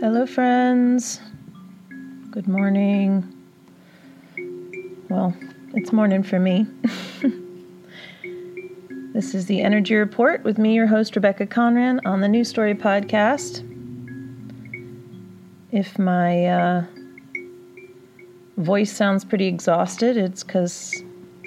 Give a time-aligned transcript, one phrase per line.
[0.00, 1.20] Hello, friends.
[2.30, 3.26] Good morning.
[5.08, 5.34] Well,
[5.72, 6.66] it's morning for me.
[9.14, 12.74] this is the Energy Report with me, your host, Rebecca Conran, on the New Story
[12.74, 13.62] Podcast.
[15.72, 16.84] If my uh,
[18.64, 21.02] voice sounds pretty exhausted, it's because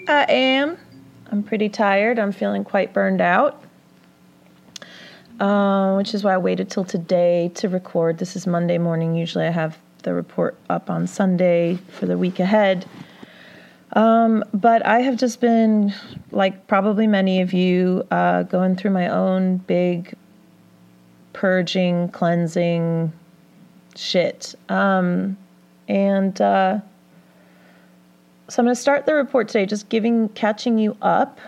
[0.07, 0.77] I am.
[1.31, 2.19] I'm pretty tired.
[2.19, 3.63] I'm feeling quite burned out.
[5.39, 8.17] Uh, which is why I waited till today to record.
[8.17, 9.15] This is Monday morning.
[9.15, 12.85] Usually I have the report up on Sunday for the week ahead.
[13.93, 15.93] Um, but I have just been,
[16.31, 20.13] like probably many of you, uh, going through my own big
[21.33, 23.11] purging, cleansing
[23.95, 24.55] shit.
[24.69, 25.37] Um,
[25.87, 26.79] and uh,
[28.49, 31.39] so I'm going to start the report today just giving, catching you up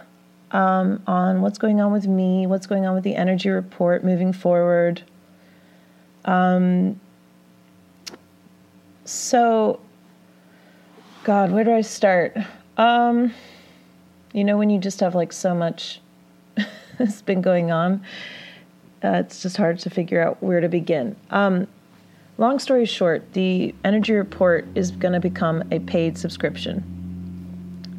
[0.52, 4.33] um, on what's going on with me, what's going on with the energy report moving
[4.33, 5.02] forward.
[6.25, 7.00] Um,
[9.06, 9.80] so,
[11.23, 12.38] God, where do I start?
[12.78, 13.34] Um,
[14.34, 16.02] you know, when you just have like so much
[16.97, 18.03] has been going on,
[19.03, 21.16] uh, it's just hard to figure out where to begin.
[21.30, 21.67] Um,
[22.40, 26.84] long story short, the energy report is going to become a paid subscription.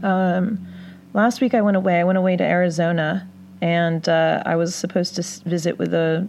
[0.03, 0.67] Um,
[1.13, 2.01] last week I went away.
[2.01, 3.29] I went away to Arizona,
[3.61, 6.27] and uh, I was supposed to visit with a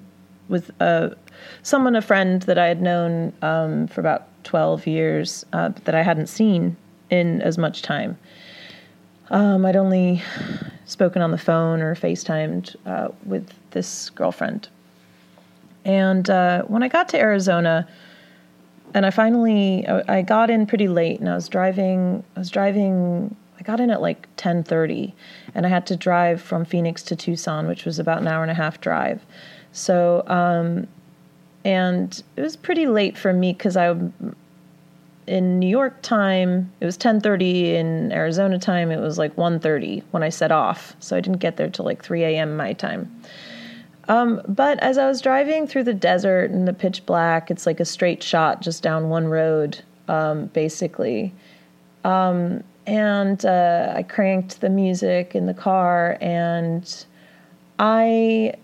[0.50, 1.16] with a
[1.64, 6.02] someone, a friend that I had known um, for about twelve years, uh, that I
[6.02, 6.75] hadn't seen
[7.09, 8.18] in as much time.
[9.30, 10.22] Um, I'd only
[10.84, 14.68] spoken on the phone or FaceTimed uh, with this girlfriend.
[15.86, 17.88] And uh, when I got to Arizona,
[18.94, 22.24] and I finally I got in pretty late, and I was driving.
[22.36, 25.14] I was driving I got in at like 10:30
[25.54, 28.50] and I had to drive from Phoenix to Tucson, which was about an hour and
[28.50, 29.24] a half drive.
[29.72, 30.88] So um,
[31.64, 33.96] and it was pretty late for me cuz I
[35.28, 40.24] in New York time, it was 10:30 in Arizona time, it was like 1:30 when
[40.24, 40.96] I set off.
[41.00, 42.58] So I didn't get there till like 3 a.m.
[42.58, 43.12] my time.
[44.11, 47.79] Um, but as I was driving through the desert in the pitch black, it's like
[47.79, 51.33] a straight shot just down one road, um, basically.
[52.03, 57.05] Um, and uh, I cranked the music in the car, and
[57.79, 58.55] I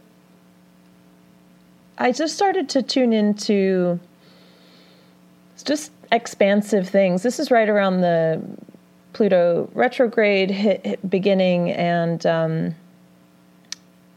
[1.98, 4.02] I just started to tune into
[5.64, 7.24] just expansive things.
[7.24, 8.42] This is right around the
[9.14, 12.76] Pluto retrograde hit, hit beginning, and um,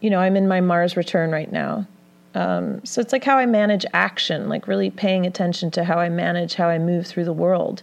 [0.00, 1.86] you know I'm in my Mars return right now.
[2.34, 6.08] Um, so it's like how I manage action, like really paying attention to how I
[6.08, 7.82] manage how I move through the world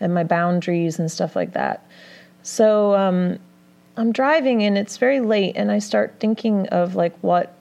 [0.00, 1.86] and my boundaries and stuff like that.
[2.42, 3.38] So um,
[3.96, 7.54] I'm driving and it's very late, and I start thinking of like what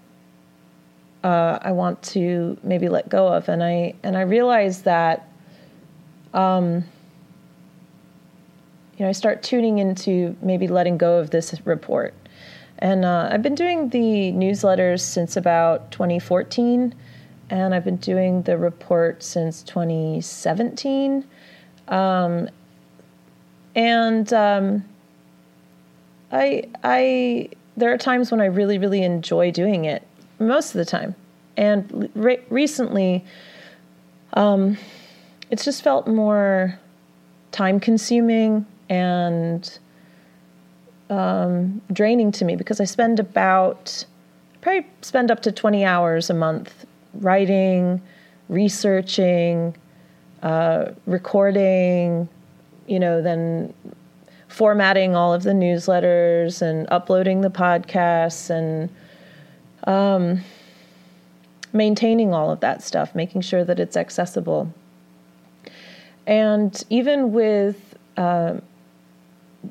[1.23, 5.29] uh, I want to maybe let go of, and I and I realize that.
[6.33, 6.83] Um,
[8.97, 12.13] you know, I start tuning into maybe letting go of this report.
[12.79, 16.93] And uh, I've been doing the newsletters since about 2014,
[17.49, 21.25] and I've been doing the report since 2017.
[21.87, 22.49] Um,
[23.75, 24.83] and um,
[26.31, 30.05] I, I, there are times when I really, really enjoy doing it.
[30.39, 31.15] Most of the time,
[31.55, 33.23] and re- recently,
[34.33, 34.77] um,
[35.49, 36.77] it's just felt more
[37.51, 39.79] time-consuming and
[41.09, 44.05] um, draining to me because I spend about
[44.61, 48.01] probably spend up to 20 hours a month writing,
[48.49, 49.75] researching,
[50.41, 52.27] uh, recording,
[52.87, 53.73] you know, then
[54.47, 58.89] formatting all of the newsletters and uploading the podcasts and
[59.85, 60.41] um,
[61.73, 64.73] maintaining all of that stuff, making sure that it's accessible.
[66.25, 68.55] And even with uh,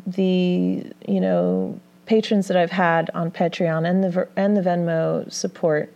[0.07, 5.95] the, you know, patrons that I've had on Patreon and the and the Venmo support,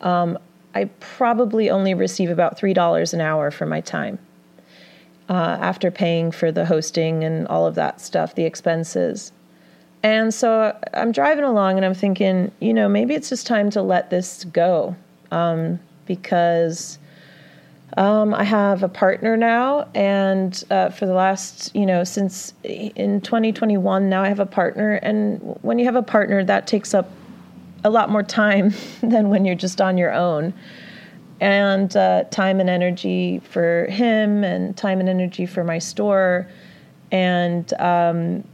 [0.00, 0.38] um,
[0.74, 4.18] I probably only receive about $3 an hour for my time
[5.28, 9.32] uh, after paying for the hosting and all of that stuff, the expenses.
[10.02, 13.82] And so I'm driving along and I'm thinking, you know, maybe it's just time to
[13.82, 14.94] let this go
[15.32, 16.98] um, because
[17.98, 19.88] um, I have a partner now.
[19.94, 24.94] And uh, for the last, you know, since in 2021, now I have a partner.
[24.94, 27.10] And when you have a partner, that takes up
[27.84, 28.72] a lot more time
[29.02, 30.54] than when you're just on your own.
[31.40, 36.48] And uh, time and energy for him, and time and energy for my store.
[37.12, 38.44] and um,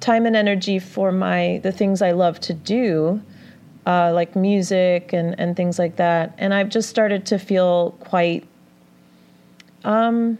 [0.00, 3.20] time and energy for my the things I love to do,
[3.86, 6.34] uh, like music and and things like that.
[6.38, 8.46] And I've just started to feel quite,
[9.84, 10.38] um,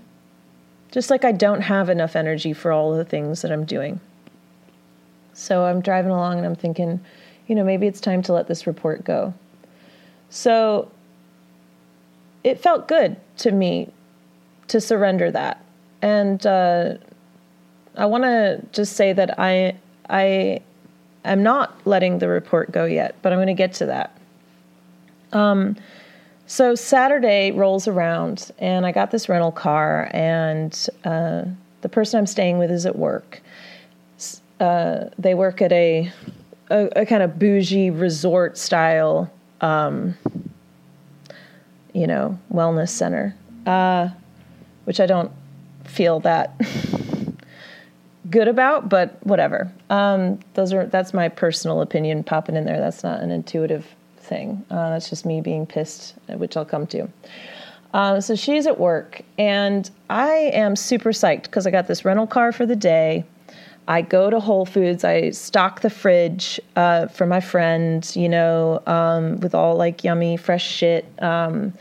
[0.91, 4.01] just like I don't have enough energy for all the things that I'm doing.
[5.33, 7.01] So I'm driving along and I'm thinking,
[7.47, 9.33] you know, maybe it's time to let this report go.
[10.29, 10.91] So
[12.45, 13.93] it felt good to me
[14.69, 15.65] to surrender that.
[16.03, 16.95] And uh,
[17.97, 19.77] I want to just say that I
[20.09, 20.61] I
[21.25, 24.17] am not letting the report go yet, but I'm going to get to that.
[25.33, 25.77] Um,
[26.51, 31.45] so Saturday rolls around, and I got this rental car, and uh,
[31.83, 33.41] the person I'm staying with is at work.
[34.59, 36.11] Uh, they work at a,
[36.69, 39.31] a, a kind of bougie resort style,
[39.61, 40.19] um,
[41.93, 43.37] you know, wellness center,
[43.67, 44.09] uh,
[44.87, 45.31] which I don't
[45.85, 46.61] feel that
[48.29, 49.71] good about, but whatever.
[49.89, 52.81] Um, those are that's my personal opinion popping in there.
[52.81, 53.87] That's not an intuitive
[54.31, 54.65] thing.
[54.71, 57.09] Uh, that's just me being pissed, which I'll come to.
[57.93, 62.27] Uh, so she's at work, and I am super psyched because I got this rental
[62.27, 63.25] car for the day.
[63.89, 65.03] I go to Whole Foods.
[65.03, 70.37] I stock the fridge uh, for my friend, you know, um, with all like yummy,
[70.37, 71.05] fresh shit.
[71.19, 71.75] Um,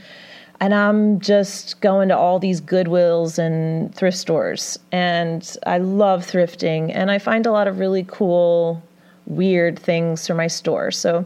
[0.59, 4.79] and I'm just going to all these Goodwills and thrift stores.
[4.91, 8.81] And I love thrifting, and I find a lot of really cool,
[9.27, 10.89] weird things for my store.
[10.89, 11.25] So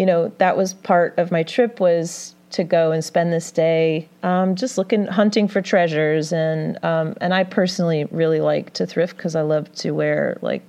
[0.00, 4.08] you know, that was part of my trip was to go and spend this day
[4.22, 9.18] um, just looking, hunting for treasures, and um, and I personally really like to thrift
[9.18, 10.64] because I love to wear like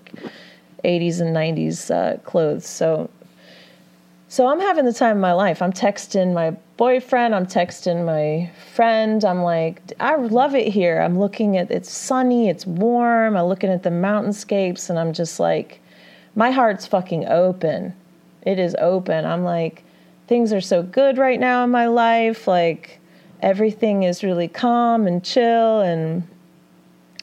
[0.83, 2.67] 80s and 90s uh, clothes.
[2.67, 3.09] So
[4.27, 5.61] so I'm having the time of my life.
[5.61, 9.23] I'm texting my boyfriend, I'm texting my friend.
[9.23, 10.99] I'm like, I love it here.
[10.99, 13.37] I'm looking at it's sunny, it's warm.
[13.37, 15.79] I'm looking at the mountainscapes, and I'm just like,
[16.35, 17.93] my heart's fucking open
[18.43, 19.25] it is open.
[19.25, 19.83] I'm like,
[20.27, 22.47] things are so good right now in my life.
[22.47, 22.99] Like,
[23.41, 26.27] everything is really calm and chill, and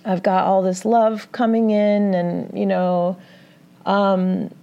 [0.04, 3.16] I've got all this love coming in, and, you know,
[3.86, 4.54] um,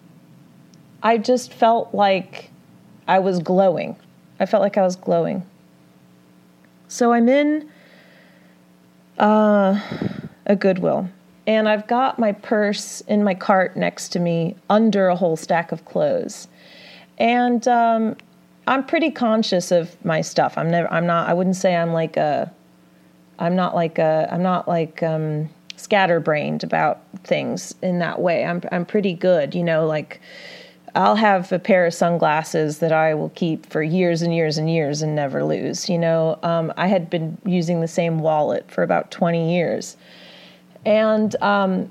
[1.04, 2.50] I just felt like
[3.08, 3.96] I was glowing.
[4.40, 5.46] I felt like I was glowing.
[6.88, 7.70] So I'm in
[9.18, 9.80] uh,
[10.46, 11.10] a Goodwill
[11.48, 15.72] and I've got my purse in my cart next to me under a whole stack
[15.72, 16.48] of clothes.
[17.18, 18.18] And um,
[18.68, 20.58] I'm pretty conscious of my stuff.
[20.58, 20.92] I'm never.
[20.92, 21.30] I'm not.
[21.30, 22.52] I wouldn't say I'm like a.
[23.38, 24.28] I'm not like a.
[24.32, 28.44] I'm not like um, scatterbrained about things in that way.
[28.44, 28.62] I'm.
[28.72, 29.54] I'm pretty good.
[29.54, 30.20] You know, like
[30.96, 34.70] I'll have a pair of sunglasses that I will keep for years and years and
[34.70, 35.88] years and never lose.
[35.88, 39.96] You know, um, I had been using the same wallet for about 20 years
[40.86, 41.90] and um,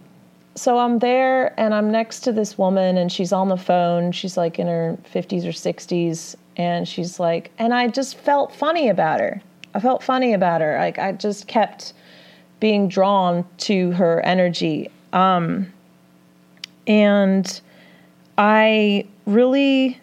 [0.55, 4.13] so I'm there and I'm next to this woman and she's on the phone.
[4.13, 6.37] She's like in her 50s or 60s.
[6.57, 9.43] And she's like, and I just felt funny about her.
[9.75, 10.79] I felt funny about her.
[10.79, 11.93] Like I just kept
[12.61, 14.91] being drawn to her energy.
[15.13, 15.73] Um,
[16.87, 17.61] and
[18.39, 20.01] I really,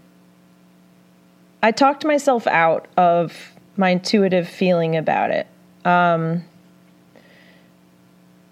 [1.64, 5.48] I talked myself out of my intuitive feeling about it.
[5.86, 6.44] Um,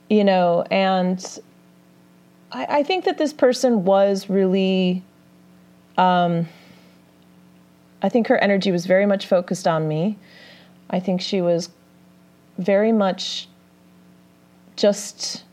[0.09, 1.39] you know, and
[2.51, 5.03] I, I think that this person was really,
[5.97, 6.47] um,
[8.01, 10.17] I think her energy was very much focused on me.
[10.89, 11.69] I think she was
[12.57, 13.47] very much
[14.75, 15.43] just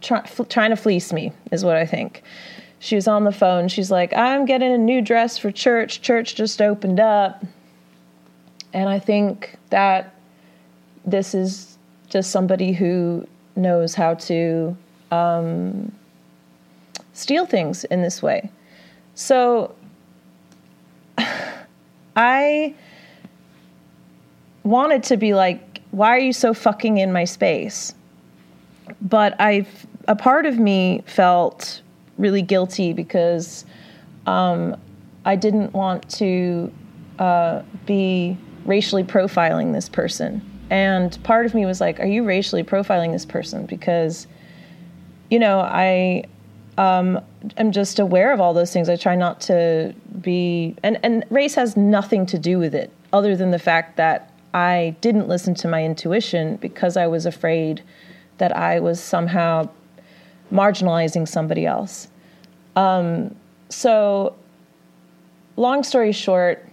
[0.00, 2.22] try, f- trying to fleece me, is what I think.
[2.78, 3.68] She was on the phone.
[3.68, 6.02] She's like, I'm getting a new dress for church.
[6.02, 7.44] Church just opened up.
[8.74, 10.14] And I think that
[11.06, 11.78] this is
[12.10, 13.26] just somebody who
[13.56, 14.76] knows how to
[15.10, 15.92] um,
[17.12, 18.50] steal things in this way.
[19.14, 19.74] So
[22.16, 22.74] I
[24.64, 27.94] wanted to be like, why are you so fucking in my space?
[29.00, 29.66] But I,
[30.08, 31.82] a part of me felt
[32.18, 33.64] really guilty because
[34.26, 34.76] um,
[35.24, 36.72] I didn't want to
[37.18, 40.42] uh, be racially profiling this person.
[40.70, 43.66] And part of me was like, are you racially profiling this person?
[43.66, 44.26] Because,
[45.30, 46.24] you know, I
[46.78, 47.20] um,
[47.56, 48.88] am just aware of all those things.
[48.88, 53.36] I try not to be, and, and race has nothing to do with it other
[53.36, 57.82] than the fact that I didn't listen to my intuition because I was afraid
[58.38, 59.68] that I was somehow
[60.52, 62.08] marginalizing somebody else.
[62.74, 63.34] Um,
[63.68, 64.34] so,
[65.56, 66.66] long story short,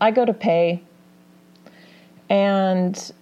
[0.00, 0.82] I go to pay
[2.28, 3.12] and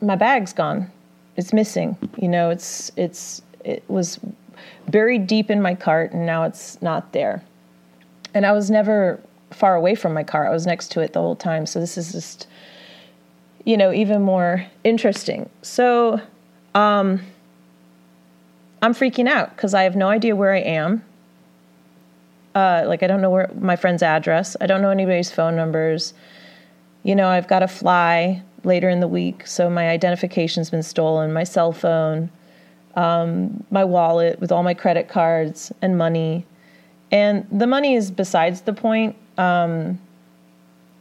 [0.00, 0.90] my bag's gone.
[1.36, 1.96] it's missing.
[2.16, 4.18] You know, it's it's it was
[4.88, 7.42] buried deep in my cart and now it's not there.
[8.34, 9.20] And I was never
[9.50, 10.46] far away from my car.
[10.48, 11.66] I was next to it the whole time.
[11.66, 12.46] So this is just
[13.64, 15.48] you know, even more interesting.
[15.62, 16.20] So
[16.74, 17.20] um
[18.82, 21.04] I'm freaking out because I have no idea where I am.
[22.54, 24.56] Uh, like I don't know where my friend's address.
[24.60, 26.12] I don't know anybody's phone numbers.
[27.02, 31.32] You know, I've got to fly later in the week, so my identification's been stolen,
[31.32, 32.30] my cell phone,
[32.94, 36.46] um, my wallet with all my credit cards and money.
[37.10, 39.16] And the money is besides the point.
[39.36, 39.98] Um,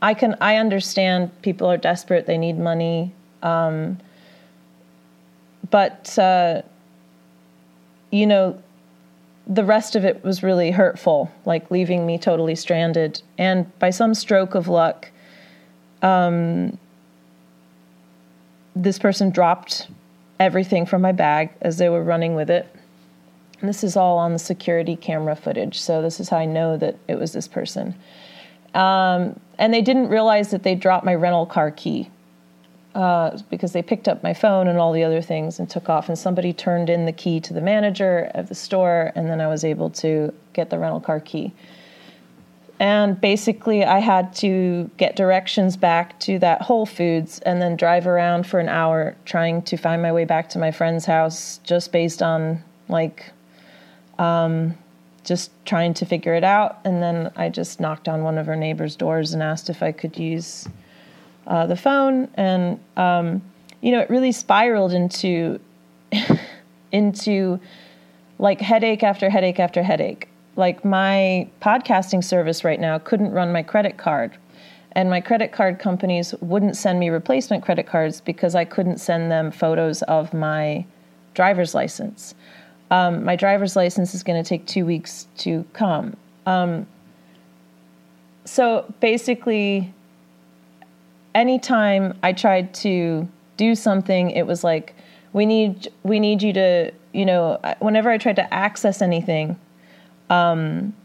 [0.01, 3.13] I can I understand people are desperate; they need money.
[3.43, 4.00] Um,
[5.70, 6.63] but uh,
[8.10, 8.62] you know,
[9.48, 13.22] the rest of it was really hurtful, like leaving me totally stranded.
[13.38, 15.12] And by some stroke of luck,
[16.01, 16.77] um,
[18.75, 19.88] this person dropped
[20.39, 22.67] everything from my bag as they were running with it.
[23.60, 26.77] And this is all on the security camera footage, so this is how I know
[26.77, 27.93] that it was this person.
[28.74, 32.10] Um, and they didn't realize that they dropped my rental car key
[32.96, 36.10] uh, because they picked up my phone and all the other things and took off.
[36.10, 39.48] And somebody turned in the key to the manager of the store, and then I
[39.48, 41.53] was able to get the rental car key.
[42.81, 48.07] And basically, I had to get directions back to that Whole Foods and then drive
[48.07, 51.91] around for an hour trying to find my way back to my friend's house just
[51.91, 53.31] based on like
[54.17, 54.75] um,
[55.23, 56.79] just trying to figure it out.
[56.83, 59.91] And then I just knocked on one of her neighbor's doors and asked if I
[59.91, 60.67] could use
[61.45, 62.29] uh, the phone.
[62.33, 63.43] And, um,
[63.81, 65.59] you know, it really spiraled into,
[66.91, 67.59] into
[68.39, 73.63] like headache after headache after headache like my podcasting service right now couldn't run my
[73.63, 74.38] credit card
[74.93, 79.31] and my credit card companies wouldn't send me replacement credit cards because I couldn't send
[79.31, 80.86] them photos of my
[81.34, 82.36] driver's license.
[82.89, 86.17] Um, my driver's license is going to take two weeks to come.
[86.46, 86.88] Um,
[88.43, 89.93] so basically,
[91.34, 94.93] anytime I tried to do something, it was like,
[95.31, 99.58] we need we need you to you know whenever I tried to access anything,
[100.31, 100.95] um,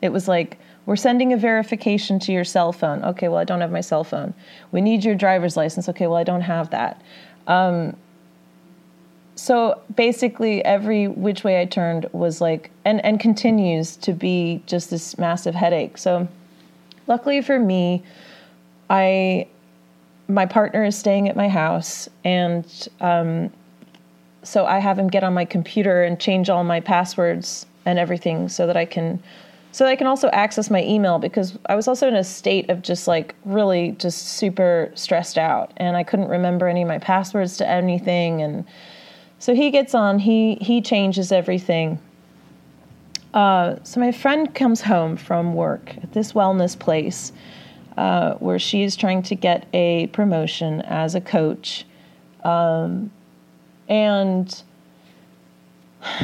[0.00, 3.04] it was like, we're sending a verification to your cell phone.
[3.04, 4.34] Okay, well, I don't have my cell phone.
[4.70, 5.88] We need your driver's license.
[5.88, 7.02] Okay, well, I don't have that.
[7.46, 7.96] Um,
[9.34, 14.90] so basically, every which way I turned was like, and, and continues to be just
[14.90, 15.98] this massive headache.
[15.98, 16.28] So,
[17.06, 18.02] luckily for me,
[18.90, 19.48] I
[20.28, 23.50] my partner is staying at my house, and um,
[24.42, 28.48] so I have him get on my computer and change all my passwords and everything
[28.48, 29.22] so that I can
[29.74, 32.82] so I can also access my email because I was also in a state of
[32.82, 37.56] just like really just super stressed out and I couldn't remember any of my passwords
[37.56, 38.66] to anything and
[39.38, 41.98] so he gets on he he changes everything.
[43.34, 47.32] Uh, so my friend comes home from work at this wellness place
[47.96, 51.86] uh, where she is trying to get a promotion as a coach
[52.44, 53.10] um,
[53.92, 54.62] and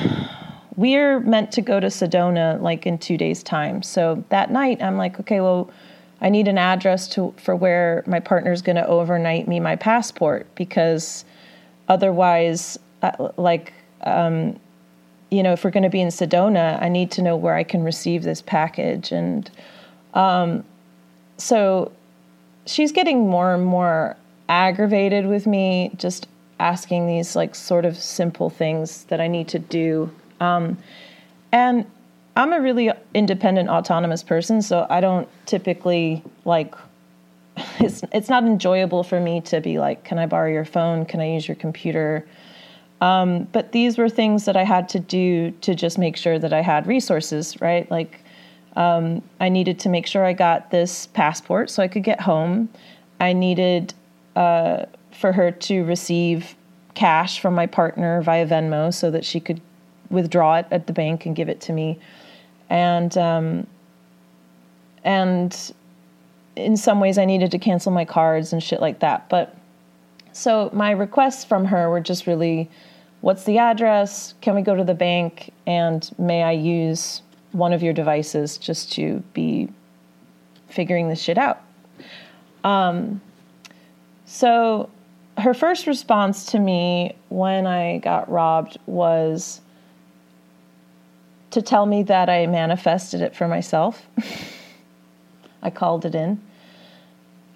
[0.76, 3.82] we're meant to go to Sedona like in two days' time.
[3.82, 5.70] So that night, I'm like, okay, well,
[6.20, 10.46] I need an address to for where my partner's going to overnight me my passport
[10.54, 11.24] because
[11.88, 13.72] otherwise, uh, like,
[14.02, 14.58] um,
[15.30, 17.62] you know, if we're going to be in Sedona, I need to know where I
[17.64, 19.12] can receive this package.
[19.12, 19.48] And
[20.14, 20.64] um,
[21.36, 21.92] so
[22.66, 24.16] she's getting more and more
[24.48, 26.26] aggravated with me just
[26.60, 30.10] asking these like sort of simple things that I need to do.
[30.40, 30.78] Um,
[31.52, 31.86] and
[32.36, 36.74] I'm a really independent, autonomous person, so I don't typically like.
[37.80, 41.04] It's it's not enjoyable for me to be like, can I borrow your phone?
[41.04, 42.26] Can I use your computer?
[43.00, 46.52] Um, but these were things that I had to do to just make sure that
[46.52, 47.88] I had resources, right?
[47.90, 48.20] Like,
[48.76, 52.68] um, I needed to make sure I got this passport so I could get home.
[53.20, 53.94] I needed
[54.36, 54.86] uh,
[55.18, 56.54] for her to receive
[56.94, 59.60] cash from my partner via Venmo so that she could
[60.10, 61.98] withdraw it at the bank and give it to me.
[62.70, 63.66] And um,
[65.04, 65.72] and
[66.56, 69.28] in some ways I needed to cancel my cards and shit like that.
[69.28, 69.56] But
[70.32, 72.70] so my requests from her were just really
[73.20, 74.34] what's the address?
[74.40, 75.52] Can we go to the bank?
[75.66, 77.22] And may I use
[77.52, 79.68] one of your devices just to be
[80.68, 81.60] figuring this shit out?
[82.62, 83.20] Um,
[84.26, 84.90] so
[85.38, 89.60] her first response to me when I got robbed was
[91.50, 94.06] to tell me that I manifested it for myself.
[95.62, 96.40] I called it in.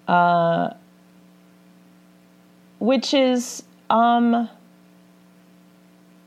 [0.07, 0.73] Uh,
[2.79, 4.49] which is um,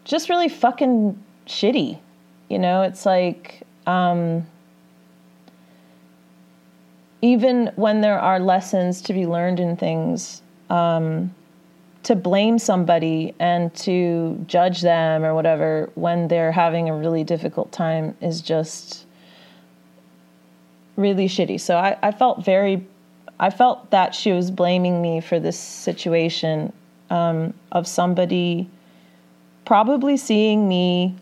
[0.04, 1.98] just really fucking shitty.
[2.48, 4.46] You know, it's like um,
[7.20, 11.34] even when there are lessons to be learned in things, um,
[12.06, 17.72] to blame somebody and to judge them or whatever when they're having a really difficult
[17.72, 19.06] time is just
[20.94, 21.60] really shitty.
[21.60, 22.86] So I, I felt very,
[23.40, 26.72] I felt that she was blaming me for this situation
[27.10, 28.70] um, of somebody
[29.64, 31.16] probably seeing me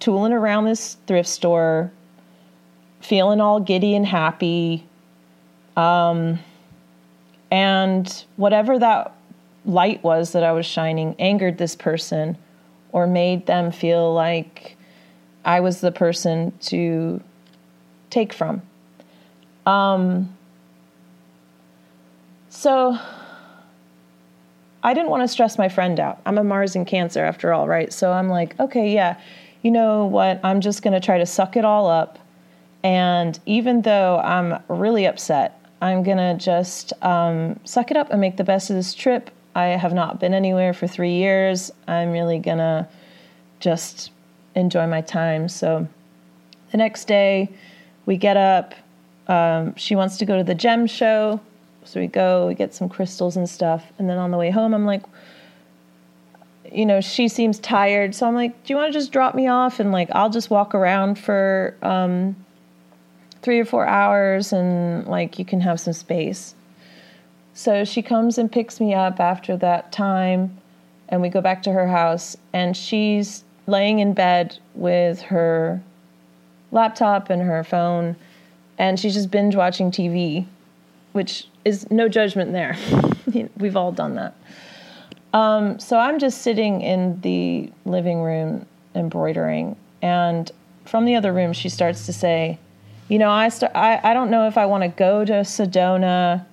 [0.00, 1.90] tooling around this thrift store,
[3.00, 4.86] feeling all giddy and happy.
[5.78, 6.40] Um,
[7.50, 9.14] and whatever that
[9.64, 12.36] light was that I was shining angered this person
[12.92, 14.76] or made them feel like
[15.44, 17.22] I was the person to
[18.10, 18.62] take from.
[19.66, 20.36] Um,
[22.48, 22.98] so
[24.82, 26.20] I didn't want to stress my friend out.
[26.26, 27.92] I'm a Mars in Cancer after all, right?
[27.92, 29.20] So I'm like, okay, yeah,
[29.62, 30.40] you know what?
[30.42, 32.18] I'm just going to try to suck it all up.
[32.82, 38.20] And even though I'm really upset, I'm going to just um, suck it up and
[38.20, 39.30] make the best of this trip.
[39.54, 41.70] I have not been anywhere for three years.
[41.86, 42.88] I'm really to
[43.58, 44.10] just
[44.54, 45.48] enjoy my time.
[45.48, 45.88] So
[46.70, 47.50] the next day,
[48.06, 48.74] we get up.
[49.26, 51.40] Um, she wants to go to the gem show.
[51.84, 53.84] So we go, we get some crystals and stuff.
[53.98, 55.02] And then on the way home, I'm like,
[56.70, 58.14] you know, she seems tired.
[58.14, 59.80] So I'm like, do you want to just drop me off?
[59.80, 62.36] And like, I'll just walk around for um,
[63.42, 66.54] three or four hours and like you can have some space.
[67.60, 70.56] So she comes and picks me up after that time.
[71.10, 72.34] And we go back to her house.
[72.54, 75.82] And she's laying in bed with her
[76.72, 78.16] laptop and her phone.
[78.78, 80.46] And she's just binge watching TV,
[81.12, 82.78] which is no judgment there.
[83.58, 84.34] We've all done that.
[85.34, 88.64] Um, so I'm just sitting in the living room
[88.94, 90.50] embroidering, and
[90.86, 92.58] from the other room, she starts to say,
[93.06, 96.46] "You know, I start, I, I don't know if I want to go to Sedona.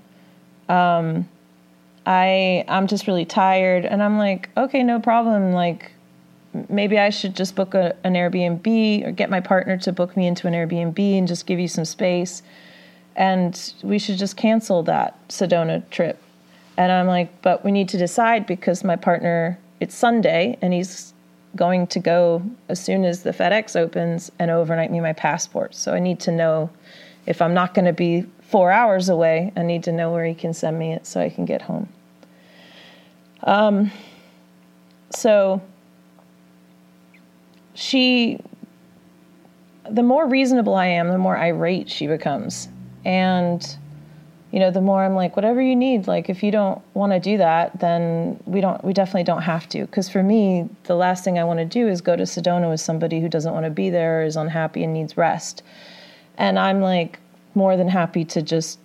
[0.70, 1.28] Um,
[2.06, 5.54] I I'm just really tired." And I'm like, "Okay, no problem.
[5.54, 5.92] Like,
[6.70, 10.28] maybe I should just book a, an Airbnb or get my partner to book me
[10.28, 12.42] into an Airbnb and just give you some space."
[13.18, 16.22] and we should just cancel that Sedona trip.
[16.78, 21.14] And I'm like, but we need to decide because my partner, it's Sunday, and he's
[21.56, 25.74] going to go as soon as the FedEx opens and overnight me my passport.
[25.74, 26.70] So I need to know
[27.26, 30.34] if I'm not going to be four hours away, I need to know where he
[30.34, 31.90] can send me it so I can get home.
[33.44, 33.92] Um,
[35.10, 35.62] so
[37.74, 38.40] she,
[39.90, 42.70] the more reasonable I am, the more irate she becomes.
[43.06, 43.78] And
[44.52, 47.20] you know the more i'm like whatever you need like if you don't want to
[47.20, 49.82] do that then we don't we definitely don't have to.
[49.86, 52.80] Because for me the last thing i want to do is go to sedona with
[52.80, 55.64] somebody who doesn't want to be there is unhappy and needs rest.
[56.38, 57.20] And i'm like
[57.58, 58.80] more than happy to just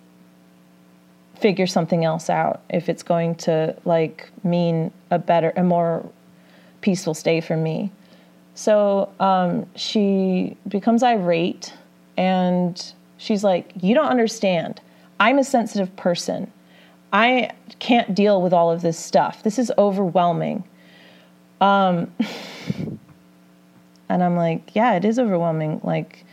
[1.39, 6.05] figure something else out if it's going to like mean a better a more
[6.81, 7.91] peaceful stay for me
[8.55, 11.73] so um, she becomes irate
[12.17, 14.81] and She's like, You don't understand.
[15.17, 16.51] I'm a sensitive person.
[17.13, 19.43] I can't deal with all of this stuff.
[19.43, 20.65] This is overwhelming.
[21.61, 22.11] Um,
[24.09, 25.79] and I'm like, Yeah, it is overwhelming.
[25.85, 26.25] Like,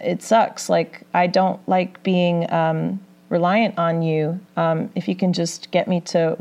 [0.00, 0.68] it sucks.
[0.68, 4.40] Like, I don't like being um, reliant on you.
[4.56, 6.36] Um, if you can just get me to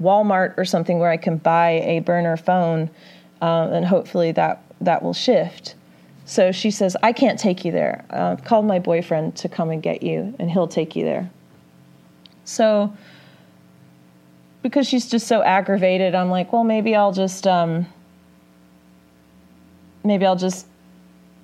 [0.00, 2.90] Walmart or something where I can buy a burner phone,
[3.40, 5.74] uh, and hopefully that that will shift.
[6.26, 8.04] So she says, I can't take you there.
[8.10, 11.30] Uh, call my boyfriend to come and get you, and he'll take you there.
[12.44, 12.94] So,
[14.62, 17.86] because she's just so aggravated, I'm like, well, maybe I'll just, um,
[20.02, 20.66] maybe I'll just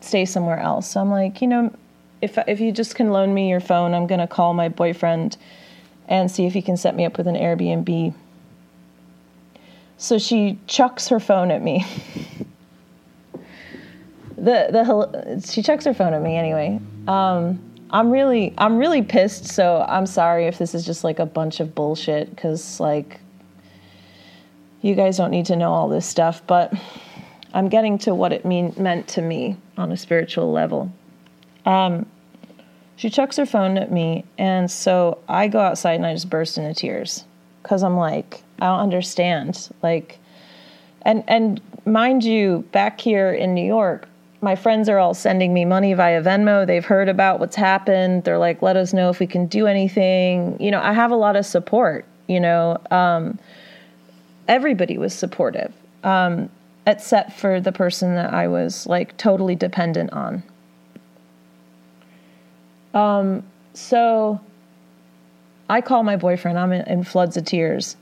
[0.01, 0.91] stay somewhere else.
[0.91, 1.75] So I'm like, you know,
[2.21, 5.37] if if you just can loan me your phone, I'm gonna call my boyfriend
[6.09, 8.15] and see if he can set me up with an Airbnb.
[9.97, 11.85] So she chucks her phone at me.
[14.37, 16.81] the the she chucks her phone at me anyway.
[17.07, 17.61] Um,
[17.91, 19.47] I'm really I'm really pissed.
[19.47, 23.21] So I'm sorry if this is just like a bunch of bullshit because like
[24.83, 26.73] you guys don't need to know all this stuff, but
[27.53, 30.93] I'm getting to what it mean meant to me on a spiritual level.
[31.67, 32.07] Um,
[32.97, 36.59] she chucks her phone at me, and so I go outside and I just burst
[36.59, 37.25] into tears
[37.63, 40.19] because I'm like I don't understand like
[41.03, 44.07] and and mind you back here in New York
[44.43, 46.67] my friends are all sending me money via Venmo.
[46.67, 48.25] They've heard about what's happened.
[48.25, 50.57] They're like, let us know if we can do anything.
[50.61, 52.07] You know, I have a lot of support.
[52.27, 52.79] you know.
[52.91, 53.39] Um,
[54.49, 55.73] everybody was supportive,
[56.05, 56.49] um,
[56.87, 60.43] except for the person that I was like totally dependent on.
[62.95, 64.41] Um, so
[65.69, 66.59] I call my boyfriend.
[66.59, 67.97] I'm in, in floods of tears.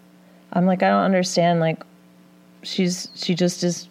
[0.53, 1.61] I'm like, I don't understand.
[1.61, 1.83] Like,
[2.63, 3.89] she's she just is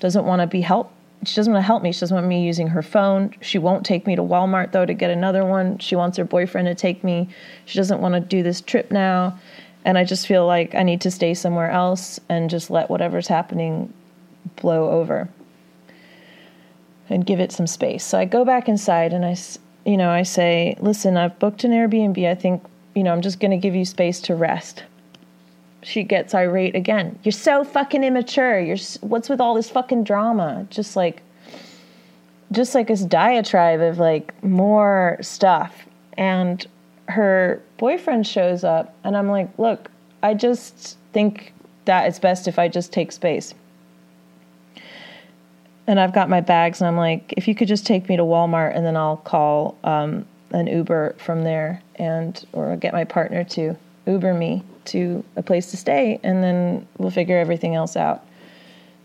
[0.00, 0.94] doesn't want to be helped.
[1.24, 1.92] She doesn't want to help me.
[1.92, 3.34] She doesn't want me using her phone.
[3.42, 5.78] She won't take me to Walmart though to get another one.
[5.78, 7.28] She wants her boyfriend to take me.
[7.66, 9.38] She doesn't want to do this trip now.
[9.84, 13.28] And I just feel like I need to stay somewhere else and just let whatever's
[13.28, 13.92] happening
[14.56, 15.28] blow over
[17.10, 18.04] and give it some space.
[18.04, 19.36] So I go back inside and I,
[19.84, 22.26] you know, I say, listen, I've booked an Airbnb.
[22.26, 22.62] I think,
[22.94, 24.84] you know, I'm just going to give you space to rest.
[25.82, 27.18] She gets irate again.
[27.24, 28.60] You're so fucking immature.
[28.60, 30.66] You're what's with all this fucking drama?
[30.70, 31.22] Just like
[32.52, 35.86] just like this diatribe of like more stuff.
[36.18, 36.66] And
[37.08, 39.90] her boyfriend shows up and I'm like, "Look,
[40.22, 41.54] I just think
[41.86, 43.54] that it's best if I just take space."
[45.90, 48.22] And I've got my bags and I'm like, "If you could just take me to
[48.22, 53.42] Walmart and then I'll call um, an Uber from there and or get my partner
[53.42, 53.76] to
[54.06, 58.24] Uber me to a place to stay and then we'll figure everything else out."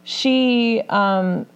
[0.03, 1.47] She um,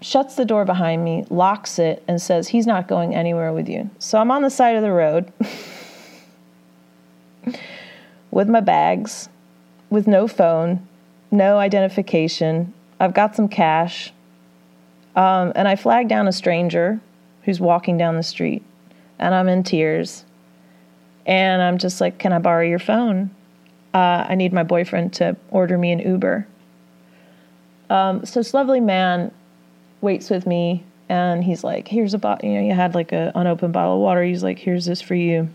[0.00, 3.88] shuts the door behind me, locks it, and says, He's not going anywhere with you.
[4.00, 5.32] So I'm on the side of the road
[8.32, 9.28] with my bags,
[9.90, 10.84] with no phone,
[11.30, 12.74] no identification.
[13.00, 14.12] I've got some cash.
[15.16, 17.00] Um, and I flag down a stranger
[17.42, 18.62] who's walking down the street,
[19.18, 20.24] and I'm in tears.
[21.26, 23.30] And I'm just like, Can I borrow your phone?
[23.94, 26.46] Uh, I need my boyfriend to order me an Uber.
[27.90, 29.30] Um, so this lovely man
[30.00, 33.30] waits with me and he's like, here's a bottle, you know, you had like a
[33.34, 34.22] unopened bottle of water.
[34.22, 35.48] He's like, here's this for you.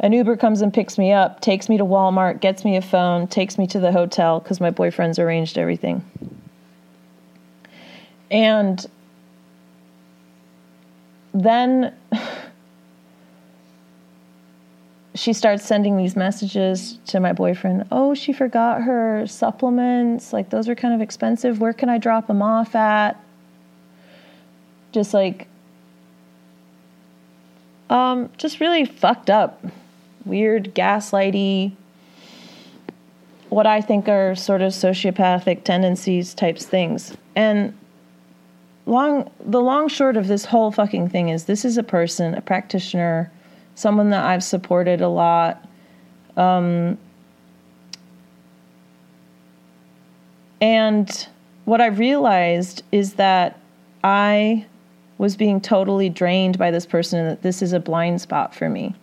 [0.00, 3.26] An Uber comes and picks me up, takes me to Walmart, gets me a phone,
[3.26, 6.04] takes me to the hotel because my boyfriend's arranged everything.
[8.30, 8.86] And
[11.34, 11.94] then
[15.14, 17.86] she starts sending these messages to my boyfriend.
[17.90, 20.32] Oh, she forgot her supplements.
[20.32, 21.60] Like, those are kind of expensive.
[21.60, 23.20] Where can I drop them off at?
[24.92, 25.48] Just like,
[27.90, 29.64] um, just really fucked up,
[30.24, 31.72] weird, gaslighty,
[33.48, 37.16] what I think are sort of sociopathic tendencies types things.
[37.34, 37.76] And
[38.86, 42.40] long, the long short of this whole fucking thing is this is a person, a
[42.40, 43.30] practitioner
[43.78, 45.64] someone that I've supported a lot.
[46.36, 46.98] Um,
[50.60, 51.28] and
[51.64, 53.60] what I realized is that
[54.02, 54.66] I
[55.18, 58.68] was being totally drained by this person, and that this is a blind spot for
[58.68, 58.94] me.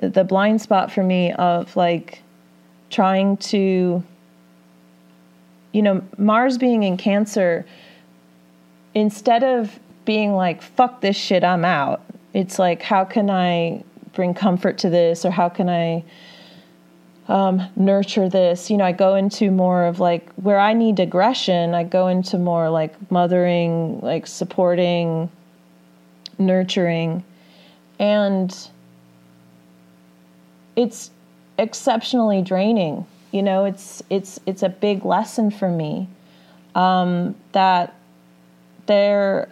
[0.00, 2.22] The blind spot for me of like
[2.90, 4.02] trying to,
[5.72, 7.66] you know, Mars being in Cancer,
[8.94, 14.34] instead of being like, fuck this shit, I'm out, it's like how can I bring
[14.34, 16.04] comfort to this or how can I
[17.28, 18.70] um, nurture this?
[18.70, 22.38] You know, I go into more of like where I need aggression, I go into
[22.38, 25.30] more like mothering, like supporting,
[26.38, 27.24] nurturing.
[27.98, 28.56] And
[30.80, 31.10] it's
[31.58, 33.06] exceptionally draining.
[33.32, 36.08] You know, it's it's it's a big lesson for me
[36.74, 37.94] um, that
[38.86, 39.50] there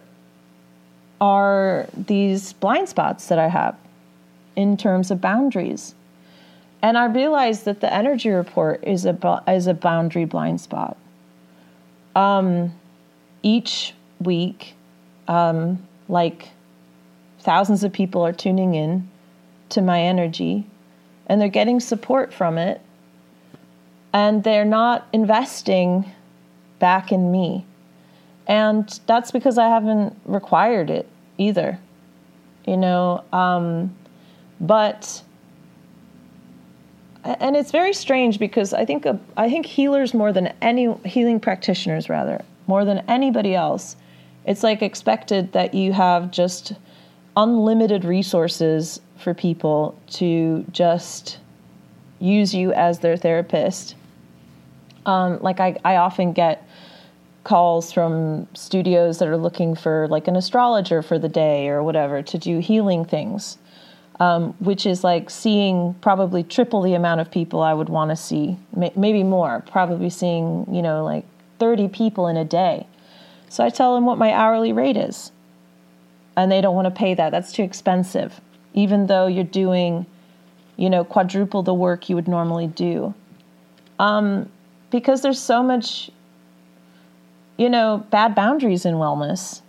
[1.21, 3.77] are these blind spots that I have
[4.55, 5.93] in terms of boundaries.
[6.81, 10.97] And I realized that the energy report is a, is a boundary blind spot.
[12.15, 12.73] Um,
[13.43, 14.75] each week,
[15.27, 16.49] um, like
[17.41, 19.09] thousands of people are tuning in
[19.69, 20.65] to my energy
[21.29, 22.81] and they're getting support from it
[24.11, 26.11] and they're not investing
[26.79, 27.65] back in me.
[28.47, 31.79] And that's because I haven't required it either,
[32.65, 33.23] you know.
[33.31, 33.95] Um,
[34.59, 35.21] but
[37.23, 39.05] and it's very strange because I think
[39.37, 43.95] I think healers more than any healing practitioners rather more than anybody else,
[44.45, 46.73] it's like expected that you have just
[47.37, 51.39] unlimited resources for people to just
[52.19, 53.95] use you as their therapist.
[55.05, 56.67] Um, like I, I often get
[57.43, 62.21] calls from studios that are looking for like an astrologer for the day or whatever
[62.21, 63.57] to do healing things,
[64.19, 68.15] um, which is like seeing probably triple the amount of people I would want to
[68.15, 68.57] see,
[68.95, 71.25] maybe more, probably seeing, you know, like
[71.59, 72.85] 30 people in a day.
[73.49, 75.31] So I tell them what my hourly rate is.
[76.39, 77.31] And they don't want to pay that.
[77.31, 78.39] That's too expensive.
[78.73, 80.05] even though you're doing,
[80.77, 83.13] you know, quadruple the work you would normally do.
[83.97, 84.49] Um,
[84.89, 86.09] because there's so much,
[87.57, 89.61] you know, bad boundaries in wellness.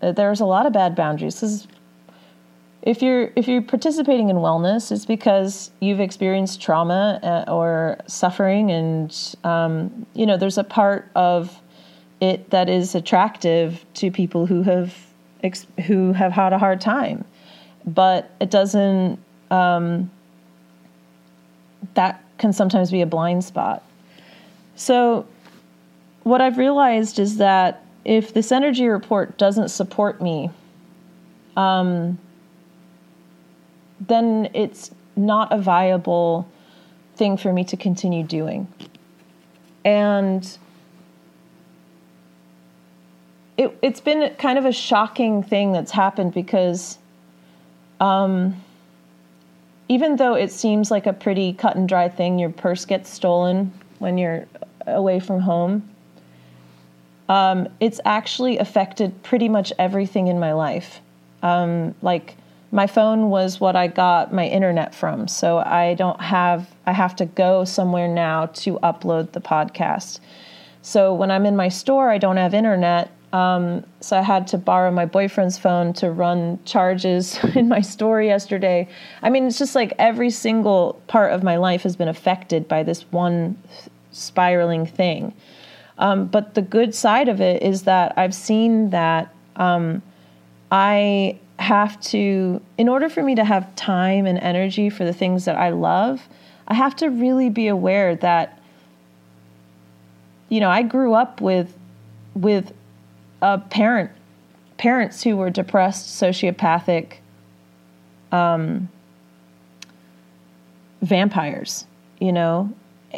[0.00, 1.40] There's a lot of bad boundaries.
[1.40, 1.66] This
[2.82, 8.70] if you're if you're participating in wellness, it's because you've experienced trauma uh, or suffering,
[8.70, 11.60] and um, you know there's a part of
[12.20, 14.94] it that is attractive to people who have
[15.86, 17.24] who have had a hard time,
[17.86, 19.18] but it doesn't.
[19.50, 20.10] Um,
[21.94, 23.82] that can sometimes be a blind spot.
[24.76, 25.26] So,
[26.22, 30.50] what I've realized is that if this energy report doesn't support me,
[31.56, 32.18] um,
[34.00, 36.48] then it's not a viable
[37.16, 38.66] thing for me to continue doing.
[39.84, 40.58] And
[43.60, 46.96] it, it's been kind of a shocking thing that's happened because
[48.00, 48.56] um,
[49.90, 53.70] even though it seems like a pretty cut and dry thing, your purse gets stolen
[53.98, 54.46] when you're
[54.86, 55.86] away from home.
[57.28, 61.02] Um, it's actually affected pretty much everything in my life.
[61.42, 62.36] Um, like
[62.72, 65.28] my phone was what I got my internet from.
[65.28, 70.18] So I don't have, I have to go somewhere now to upload the podcast.
[70.80, 73.10] So when I'm in my store, I don't have internet.
[73.32, 78.20] Um, so I had to borrow my boyfriend's phone to run charges in my store
[78.20, 78.88] yesterday.
[79.22, 82.82] I mean, it's just like every single part of my life has been affected by
[82.82, 83.56] this one
[84.10, 85.32] spiraling thing.
[85.98, 90.02] Um, but the good side of it is that I've seen that um,
[90.72, 95.44] I have to, in order for me to have time and energy for the things
[95.44, 96.26] that I love,
[96.66, 98.58] I have to really be aware that,
[100.48, 101.76] you know, I grew up with,
[102.34, 102.72] with
[103.42, 104.10] a parent,
[104.78, 107.14] parents who were depressed, sociopathic,
[108.32, 108.88] um,
[111.02, 111.86] vampires,
[112.20, 112.72] you know,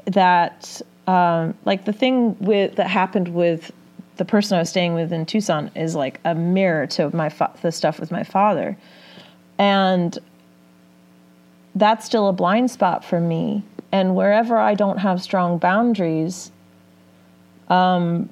[0.06, 3.72] that, um, like the thing with, that happened with
[4.16, 7.52] the person I was staying with in Tucson is like a mirror to my fa-
[7.62, 8.76] the stuff with my father,
[9.58, 10.18] and
[11.74, 13.64] that's still a blind spot for me.
[13.90, 16.52] And wherever I don't have strong boundaries,
[17.68, 18.28] um,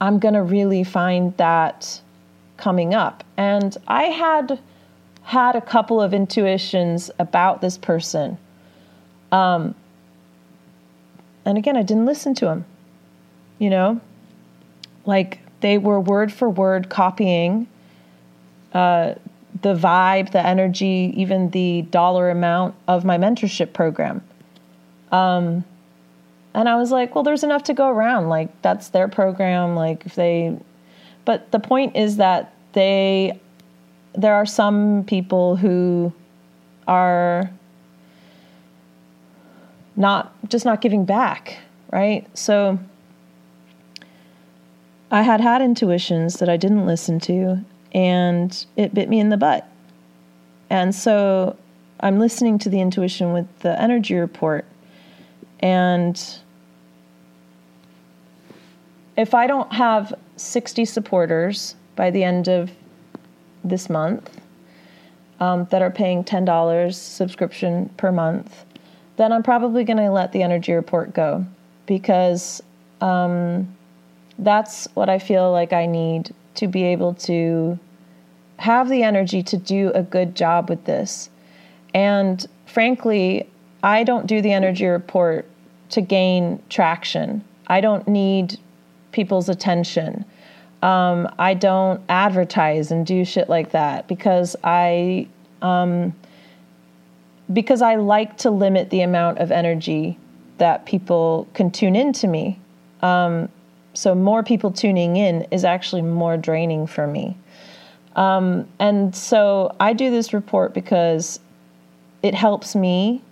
[0.00, 2.00] I'm gonna really find that
[2.56, 3.24] coming up.
[3.36, 4.58] And I had
[5.22, 8.38] had a couple of intuitions about this person.
[9.30, 9.74] Um,
[11.44, 12.64] and again, I didn't listen to him
[13.58, 14.00] you know?
[15.04, 17.66] Like they were word for word copying
[18.72, 19.14] uh,
[19.62, 24.22] the vibe, the energy, even the dollar amount of my mentorship program.
[25.10, 25.64] Um,
[26.54, 28.28] and I was like, well, there's enough to go around.
[28.28, 29.74] Like, that's their program.
[29.76, 30.56] Like, if they,
[31.24, 33.40] but the point is that they,
[34.14, 36.12] there are some people who
[36.86, 37.50] are
[39.96, 41.58] not, just not giving back,
[41.92, 42.26] right?
[42.36, 42.78] So,
[45.10, 49.38] I had had intuitions that I didn't listen to, and it bit me in the
[49.38, 49.66] butt.
[50.68, 51.56] And so
[52.00, 54.66] I'm listening to the intuition with the energy report.
[55.60, 56.20] And
[59.16, 62.70] if I don't have 60 supporters by the end of
[63.64, 64.40] this month
[65.40, 68.64] um, that are paying $10 subscription per month,
[69.16, 71.44] then I'm probably going to let the energy report go
[71.86, 72.62] because.
[73.00, 73.74] Um,
[74.38, 77.78] that's what I feel like I need to be able to
[78.58, 81.30] have the energy to do a good job with this.
[81.94, 83.48] And frankly,
[83.82, 85.46] I don't do the energy report
[85.90, 87.44] to gain traction.
[87.66, 88.58] I don't need
[89.12, 90.24] people's attention.
[90.82, 95.28] Um, I don't advertise and do shit like that because I
[95.62, 96.14] um,
[97.52, 100.18] because I like to limit the amount of energy
[100.58, 102.60] that people can tune into me.
[103.00, 103.48] Um,
[103.94, 107.36] so more people tuning in is actually more draining for me.
[108.16, 111.40] Um, and so I do this report because
[112.22, 113.22] it helps me.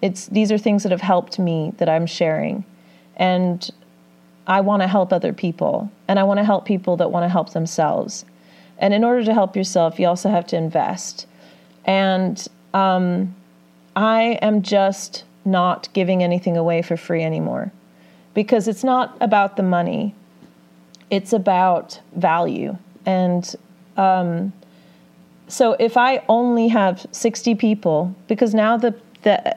[0.00, 2.64] It's these are things that have helped me that I'm sharing,
[3.16, 3.68] and
[4.46, 7.28] I want to help other people, and I want to help people that want to
[7.28, 8.24] help themselves.
[8.78, 11.26] And in order to help yourself, you also have to invest.
[11.84, 13.34] And um,
[13.96, 17.72] I am just not giving anything away for free anymore
[18.34, 20.14] because it's not about the money,
[21.10, 22.76] it's about value.
[23.04, 23.54] And
[23.96, 24.52] um,
[25.48, 29.56] so if I only have 60 people, because now the, the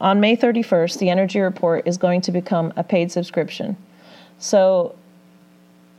[0.00, 3.76] on May 31st, the Energy Report is going to become a paid subscription.
[4.38, 4.94] So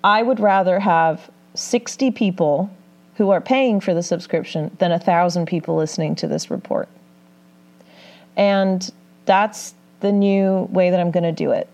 [0.03, 2.69] I would rather have 60 people
[3.15, 6.87] who are paying for the subscription than a thousand people listening to this report.
[8.37, 8.89] And
[9.25, 11.67] that's the new way that I'm going to do it.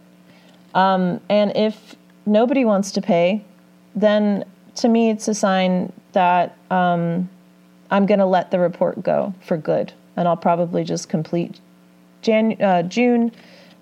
[0.73, 3.43] Um, and if nobody wants to pay,
[3.93, 4.43] then
[4.75, 7.29] to me it's a sign that um,
[7.91, 9.93] I'm going to let the report go for good.
[10.17, 11.59] And I'll probably just complete
[12.25, 13.31] Jan- uh, June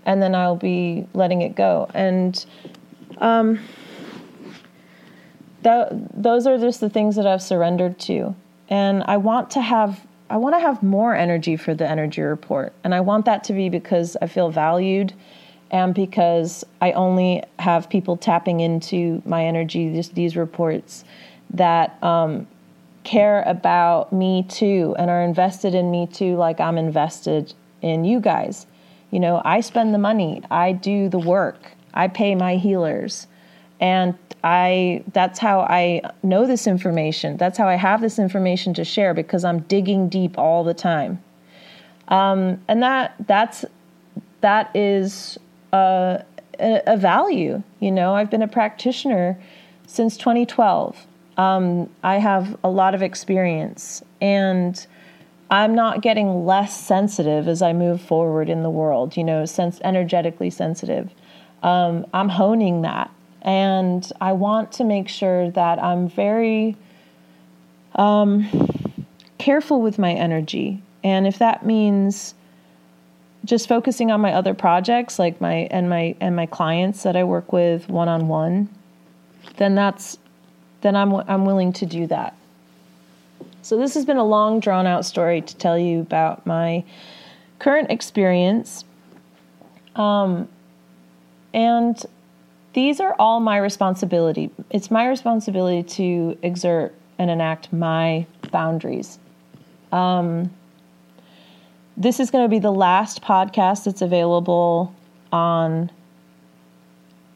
[0.05, 1.89] and then I'll be letting it go.
[1.93, 2.45] And
[3.19, 3.59] um,
[5.63, 8.35] th- those are just the things that I've surrendered to.
[8.69, 12.73] And I want to have I want to have more energy for the energy report.
[12.83, 15.13] And I want that to be because I feel valued
[15.69, 21.03] and because I only have people tapping into my energy, this, these reports
[21.51, 22.47] that um,
[23.03, 27.53] care about me too and are invested in me too, like I'm invested
[27.83, 28.65] in you guys.
[29.11, 33.27] You know, I spend the money, I do the work, I pay my healers.
[33.79, 37.37] And I that's how I know this information.
[37.37, 41.23] That's how I have this information to share because I'm digging deep all the time.
[42.09, 43.63] Um, and that that's
[44.41, 45.37] that is
[45.71, 46.23] a,
[46.59, 47.63] a, value.
[47.79, 49.39] You know, I've been a practitioner
[49.87, 51.07] since 2012.
[51.37, 54.85] Um, I have a lot of experience, and
[55.53, 59.15] I'm not getting less sensitive as I move forward in the world.
[59.15, 61.11] You know, sense energetically sensitive.
[61.61, 63.11] Um, I'm honing that
[63.43, 66.75] and I want to make sure that I'm very
[67.93, 68.49] um,
[69.37, 70.81] careful with my energy.
[71.03, 72.33] And if that means
[73.45, 77.25] just focusing on my other projects, like my and my and my clients that I
[77.25, 78.69] work with one on one,
[79.57, 80.17] then that's
[80.81, 82.35] then I'm I'm willing to do that.
[83.63, 86.83] So this has been a long drawn out story to tell you about my
[87.59, 88.83] current experience.
[89.95, 90.49] Um,
[91.53, 92.05] and
[92.73, 94.51] these are all my responsibility.
[94.69, 99.17] It's my responsibility to exert and enact my boundaries.
[99.93, 100.53] Um,
[101.95, 104.93] this is going to be the last podcast that's available
[105.31, 105.89] on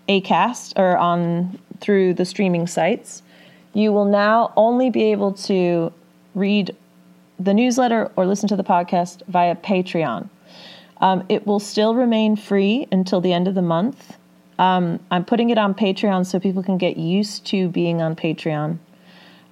[0.09, 3.21] Acast or on through the streaming sites.
[3.73, 5.93] You will now only be able to
[6.37, 6.75] read
[7.39, 10.29] the newsletter or listen to the podcast via Patreon.
[11.01, 14.17] Um, it will still remain free until the end of the month.
[14.59, 18.79] Um, I'm putting it on Patreon so people can get used to being on Patreon.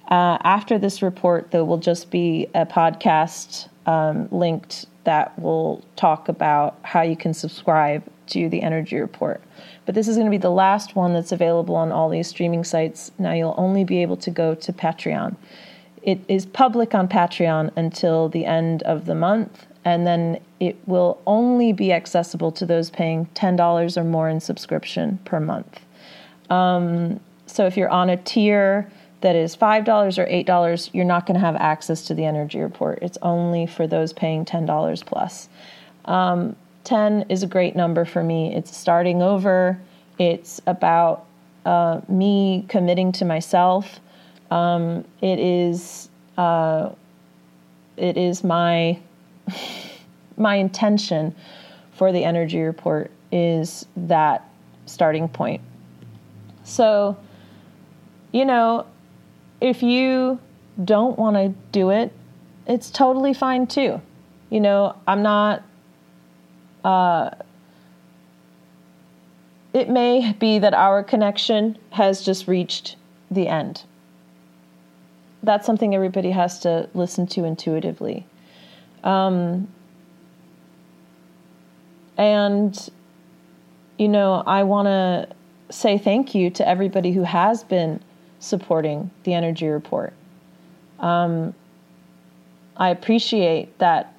[0.08, 6.28] Uh, after this report, there will just be a podcast um, linked that will talk
[6.28, 9.40] about how you can subscribe to the energy report.
[9.84, 12.64] But this is going to be the last one that's available on all these streaming
[12.64, 13.12] sites.
[13.18, 15.36] Now you'll only be able to go to Patreon.
[16.06, 21.20] It is public on Patreon until the end of the month, and then it will
[21.26, 25.80] only be accessible to those paying $10 or more in subscription per month.
[26.48, 28.88] Um, so if you're on a tier
[29.20, 33.00] that is $5 or $8, you're not going to have access to the energy report.
[33.02, 35.48] It's only for those paying $10 plus.
[36.04, 38.54] Um, 10 is a great number for me.
[38.54, 39.80] It's starting over,
[40.18, 41.26] it's about
[41.64, 43.98] uh, me committing to myself.
[44.50, 46.90] Um, it is uh,
[47.96, 48.98] it is my
[50.36, 51.34] my intention
[51.92, 54.48] for the energy report is that
[54.84, 55.60] starting point.
[56.62, 57.16] So,
[58.32, 58.86] you know,
[59.60, 60.38] if you
[60.84, 62.12] don't want to do it,
[62.66, 64.00] it's totally fine too.
[64.50, 65.62] You know, I'm not,
[66.84, 67.30] uh,
[69.72, 72.96] it may be that our connection has just reached
[73.30, 73.84] the end.
[75.46, 78.26] That's something everybody has to listen to intuitively.
[79.04, 79.68] Um,
[82.18, 82.88] and,
[83.96, 85.28] you know, I want to
[85.70, 88.00] say thank you to everybody who has been
[88.40, 90.12] supporting the energy report.
[90.98, 91.54] Um,
[92.76, 94.14] I appreciate that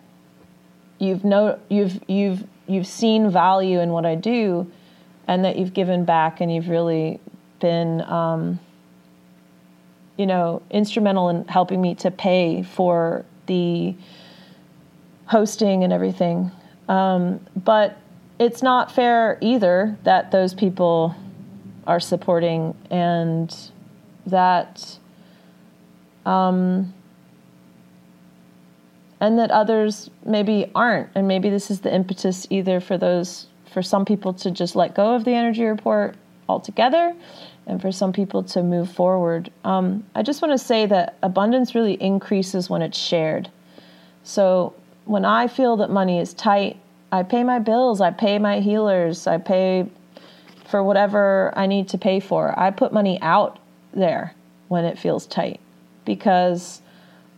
[1.00, 4.72] you've know you've you've you've seen value in what I do,
[5.28, 7.20] and that you've given back and you've really
[7.60, 8.60] been, um,
[10.18, 13.96] you know, instrumental in helping me to pay for the
[15.26, 16.52] hosting and everything.
[16.90, 17.98] Um, but
[18.40, 21.16] it's not fair either that those people
[21.86, 23.56] are supporting and
[24.26, 24.98] that
[26.26, 26.94] um,
[29.20, 33.82] and that others maybe aren't and maybe this is the impetus either for those for
[33.82, 36.16] some people to just let go of the energy report
[36.50, 37.16] altogether
[37.68, 41.76] and for some people to move forward um, i just want to say that abundance
[41.76, 43.50] really increases when it's shared
[44.28, 44.74] so
[45.06, 46.78] when I feel that money is tight,
[47.14, 49.90] I pay my bills, I pay my healers, I pay
[50.68, 52.54] for whatever I need to pay for.
[52.60, 53.58] I put money out
[53.94, 54.34] there
[54.68, 55.62] when it feels tight.
[56.04, 56.82] because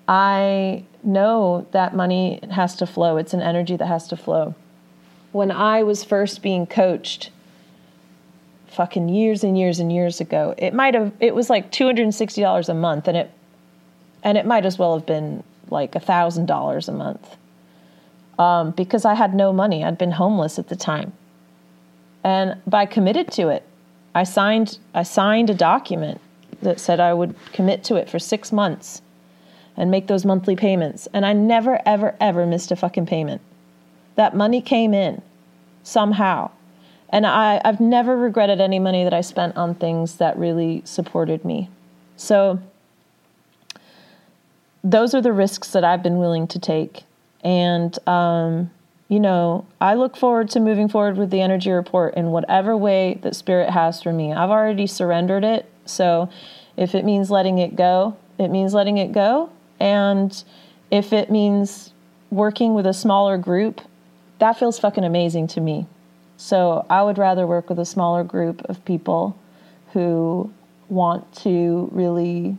[0.08, 3.18] I know that money has to flow.
[3.18, 4.54] It's an energy that has to flow.
[5.32, 7.30] When I was first being coached,
[8.72, 12.04] fucking years and years and years ago, it might have it was like two hundred
[12.04, 13.32] and sixty dollars a month, and it
[14.24, 17.38] and it might as well have been like a thousand dollars a month
[18.38, 19.84] um, because I had no money.
[19.84, 21.14] I'd been homeless at the time,
[22.24, 23.64] and but I committed to it.
[24.16, 26.20] I signed I signed a document
[26.62, 29.02] that said I would commit to it for six months
[29.78, 31.08] and make those monthly payments.
[31.14, 33.42] And I never, ever, ever missed a fucking payment.
[34.16, 35.22] That money came in
[35.84, 36.52] somehow.
[37.12, 41.43] And I, I've never regretted any money that I spent on things that really supported
[41.43, 41.70] me.
[42.16, 42.60] So
[44.84, 47.03] those are the risks that I've been willing to take.
[47.43, 48.70] And, um,
[49.07, 53.20] you know, I look forward to moving forward with the energy report in whatever way
[53.24, 54.32] that Spirit has for me.
[54.34, 55.66] I've already surrendered it.
[55.86, 56.30] So
[56.78, 59.49] if it means letting it go, it means letting it go.
[59.80, 60.43] And
[60.91, 61.91] if it means
[62.30, 63.82] working with a smaller group,
[64.38, 65.88] that feels fucking amazing to me.
[66.40, 69.38] So I would rather work with a smaller group of people
[69.92, 70.50] who
[70.88, 72.56] want to really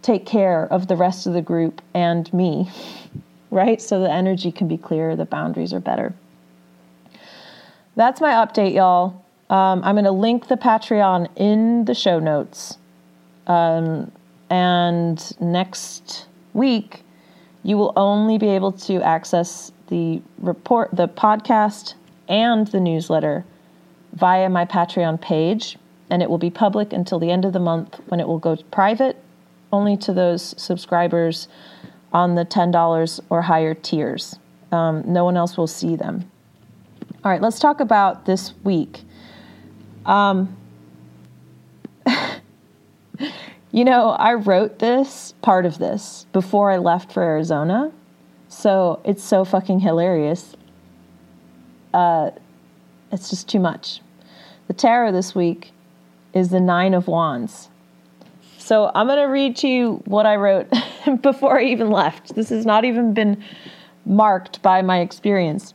[0.00, 2.70] take care of the rest of the group and me,
[3.50, 3.82] right?
[3.82, 6.14] So the energy can be clearer, the boundaries are better.
[7.96, 9.22] That's my update, y'all.
[9.50, 12.78] Um, I'm going to link the Patreon in the show notes.
[13.46, 14.10] Um,
[14.48, 17.02] and next week,
[17.62, 21.92] you will only be able to access the report, the podcast,
[22.28, 23.44] and the newsletter
[24.12, 25.76] via my Patreon page.
[26.10, 28.56] And it will be public until the end of the month when it will go
[28.70, 29.16] private
[29.72, 31.48] only to those subscribers
[32.12, 34.38] on the $10 or higher tiers.
[34.72, 36.30] Um, no one else will see them.
[37.24, 39.02] All right, let's talk about this week.
[40.06, 40.56] Um,
[43.72, 47.92] you know, I wrote this, part of this, before I left for Arizona.
[48.48, 50.54] So it's so fucking hilarious.
[51.92, 52.30] Uh,
[53.12, 54.00] it's just too much.
[54.66, 55.72] The tarot this week
[56.34, 57.68] is the Nine of Wands.
[58.58, 60.68] So I'm going to read to you what I wrote
[61.22, 62.34] before I even left.
[62.34, 63.42] This has not even been
[64.04, 65.72] marked by my experience.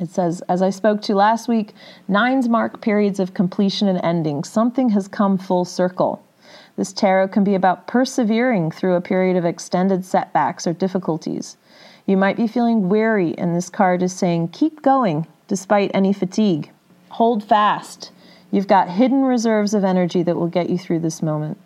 [0.00, 1.74] It says, as I spoke to last week,
[2.08, 4.44] nines mark periods of completion and ending.
[4.44, 6.24] Something has come full circle.
[6.76, 11.56] This tarot can be about persevering through a period of extended setbacks or difficulties.
[12.06, 16.70] You might be feeling weary, and this card is saying, keep going despite any fatigue.
[17.10, 18.10] Hold fast.
[18.50, 21.58] You've got hidden reserves of energy that will get you through this moment.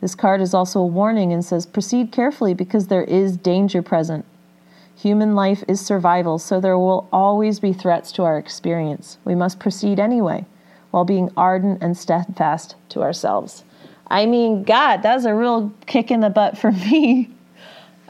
[0.00, 4.24] This card is also a warning and says, proceed carefully because there is danger present.
[4.94, 9.18] Human life is survival, so there will always be threats to our experience.
[9.24, 10.46] We must proceed anyway,
[10.90, 13.64] while being ardent and steadfast to ourselves.
[14.06, 17.30] I mean, God, that was a real kick in the butt for me.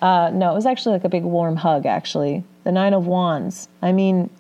[0.03, 2.45] Uh, no, it was actually like a big warm hug, actually.
[2.65, 3.69] The Nine of Wands.
[3.83, 4.31] I mean,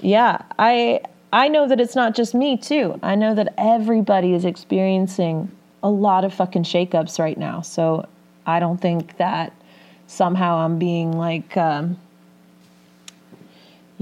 [0.00, 1.00] yeah, I
[1.32, 2.98] I know that it's not just me too.
[3.02, 5.50] I know that everybody is experiencing
[5.82, 7.60] a lot of fucking shakeups right now.
[7.62, 8.06] So
[8.46, 9.52] I don't think that
[10.06, 11.98] somehow I'm being like, um,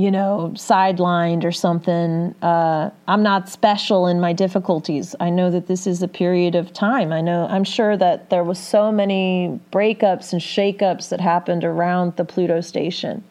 [0.01, 2.35] you know, sidelined or something.
[2.41, 5.15] Uh, I'm not special in my difficulties.
[5.21, 7.13] I know that this is a period of time.
[7.13, 12.17] I know, I'm sure that there was so many breakups and shakeups that happened around
[12.17, 13.23] the Pluto station.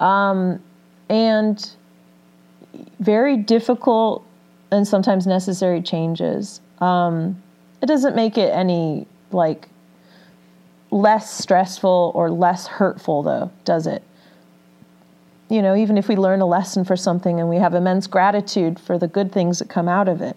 [0.00, 0.60] Um,
[1.08, 1.70] and
[2.98, 4.26] very difficult
[4.72, 6.60] and sometimes necessary changes.
[6.80, 7.40] Um,
[7.80, 9.68] it doesn't make it any like
[10.90, 14.02] less stressful or less hurtful, though, does it?
[15.48, 18.80] You know, even if we learn a lesson for something and we have immense gratitude
[18.80, 20.36] for the good things that come out of it,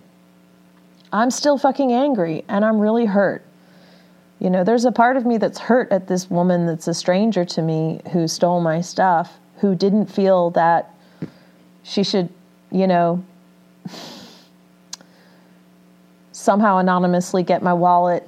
[1.12, 3.44] I'm still fucking angry and I'm really hurt.
[4.40, 7.44] You know, there's a part of me that's hurt at this woman that's a stranger
[7.46, 10.94] to me who stole my stuff, who didn't feel that
[11.84, 12.30] she should,
[12.72, 13.24] you know,
[16.32, 18.24] somehow anonymously get my wallet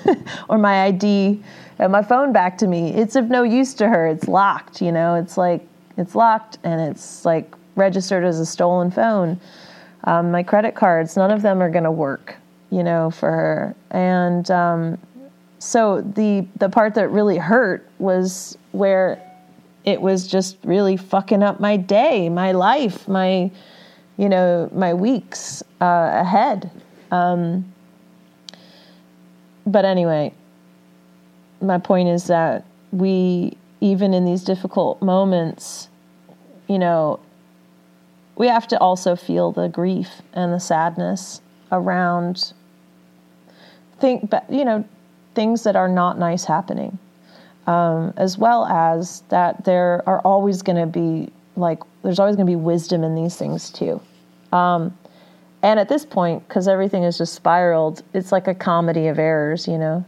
[0.48, 1.42] or my ID
[1.78, 2.92] and my phone back to me.
[2.92, 4.06] It's of no use to her.
[4.06, 5.14] It's locked, you know.
[5.14, 5.66] It's like
[5.96, 9.40] it's locked and it's like registered as a stolen phone.
[10.04, 12.36] Um, my credit cards, none of them are going to work,
[12.70, 13.76] you know, for her.
[13.90, 14.98] And um,
[15.58, 19.20] so the the part that really hurt was where
[19.84, 23.50] it was just really fucking up my day, my life, my
[24.16, 26.70] you know, my weeks uh, ahead.
[27.10, 27.72] Um,
[29.66, 30.32] but anyway,
[31.60, 35.90] my point is that we, even in these difficult moments,
[36.68, 37.20] you know,
[38.34, 42.54] we have to also feel the grief and the sadness around
[44.00, 44.82] think, you know,
[45.34, 46.98] things that are not nice happening,
[47.66, 52.46] um, as well as that there are always going to be like there's always going
[52.46, 54.00] to be wisdom in these things too.
[54.50, 54.96] Um,
[55.62, 59.68] and at this point, because everything is just spiraled, it's like a comedy of errors,
[59.68, 60.06] you know.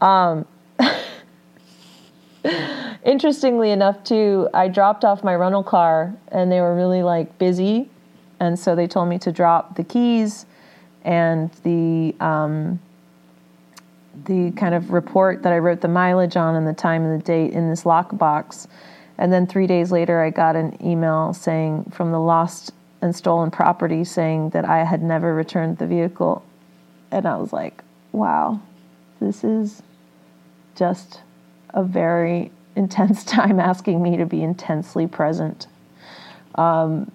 [0.00, 0.46] Um,
[3.04, 7.88] interestingly enough, too, I dropped off my rental car and they were really like busy,
[8.40, 10.46] and so they told me to drop the keys
[11.04, 12.80] and the um,
[14.24, 17.24] the kind of report that I wrote the mileage on and the time and the
[17.24, 18.66] date in this lockbox.
[19.18, 23.50] And then three days later, I got an email saying from the lost and stolen
[23.50, 26.44] property saying that I had never returned the vehicle.
[27.10, 27.82] And I was like,
[28.12, 28.60] wow,
[29.20, 29.82] this is
[30.74, 31.20] just
[31.70, 35.66] a very intense time asking me to be intensely present.
[36.54, 37.10] Um,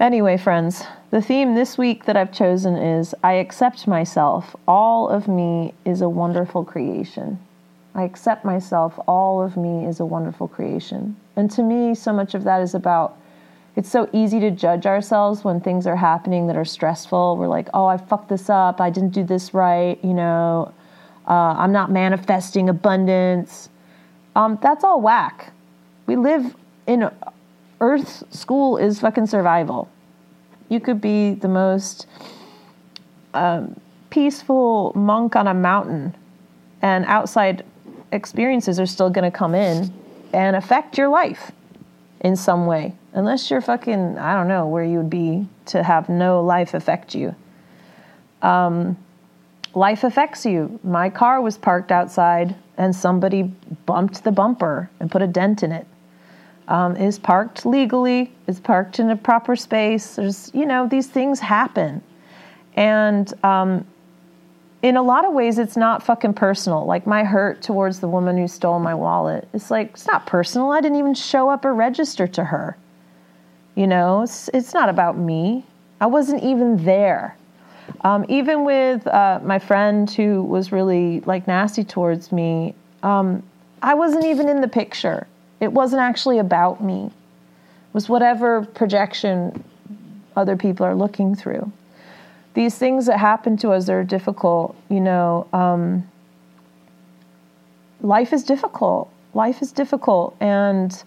[0.00, 4.56] anyway, friends, the theme this week that I've chosen is I accept myself.
[4.66, 7.38] All of me is a wonderful creation.
[7.94, 8.98] I accept myself.
[9.06, 11.16] All of me is a wonderful creation.
[11.36, 13.16] And to me, so much of that is about
[13.76, 17.36] it's so easy to judge ourselves when things are happening that are stressful.
[17.36, 18.80] We're like, oh, I fucked this up.
[18.80, 19.98] I didn't do this right.
[20.04, 20.72] You know,
[21.28, 23.68] uh, I'm not manifesting abundance.
[24.36, 25.52] Um, that's all whack.
[26.06, 26.54] We live
[26.86, 27.10] in
[27.80, 29.88] Earth school is fucking survival
[30.68, 32.06] you could be the most
[33.32, 33.78] um,
[34.10, 36.14] peaceful monk on a mountain,
[36.82, 37.64] and outside
[38.12, 39.92] experiences are still going to come in
[40.32, 41.52] and affect your life
[42.20, 42.94] in some way.
[43.12, 47.14] Unless you're fucking, I don't know where you would be to have no life affect
[47.14, 47.34] you.
[48.42, 48.96] Um,
[49.74, 50.78] life affects you.
[50.82, 53.42] My car was parked outside and somebody
[53.86, 55.86] bumped the bumper and put a dent in it
[56.68, 60.16] um, is parked legally, is parked in a proper space.
[60.16, 62.02] There's, you know, these things happen.
[62.74, 63.86] And um,
[64.82, 66.84] in a lot of ways, it's not fucking personal.
[66.86, 70.70] Like my hurt towards the woman who stole my wallet, it's like, it's not personal.
[70.70, 72.76] I didn't even show up or register to her.
[73.74, 75.66] You know, it's, it's not about me.
[76.00, 77.36] I wasn't even there.
[78.02, 83.42] Um, even with uh, my friend who was really like nasty towards me, um,
[83.82, 85.26] I wasn't even in the picture.
[85.60, 87.06] It wasn't actually about me.
[87.06, 89.64] It was whatever projection
[90.36, 91.70] other people are looking through.
[92.54, 95.46] These things that happen to us are difficult, you know.
[95.52, 96.08] Um,
[98.00, 99.10] life is difficult.
[99.34, 101.02] Life is difficult, and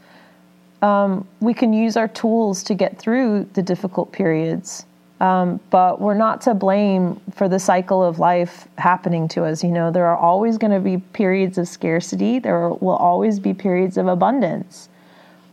[0.82, 4.86] um, we can use our tools to get through the difficult periods.
[5.20, 9.63] Um, but we're not to blame for the cycle of life happening to us.
[9.63, 13.53] You know, there are always going to be periods of scarcity, there will always be
[13.53, 14.89] periods of abundance.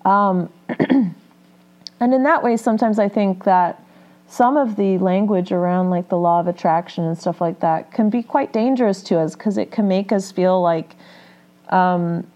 [0.04, 1.14] Um, and
[2.00, 3.82] in that way, sometimes I think that
[4.28, 8.10] some of the language around like the law of attraction and stuff like that can
[8.10, 10.94] be quite dangerous to us because it can make us feel like
[11.70, 12.26] um,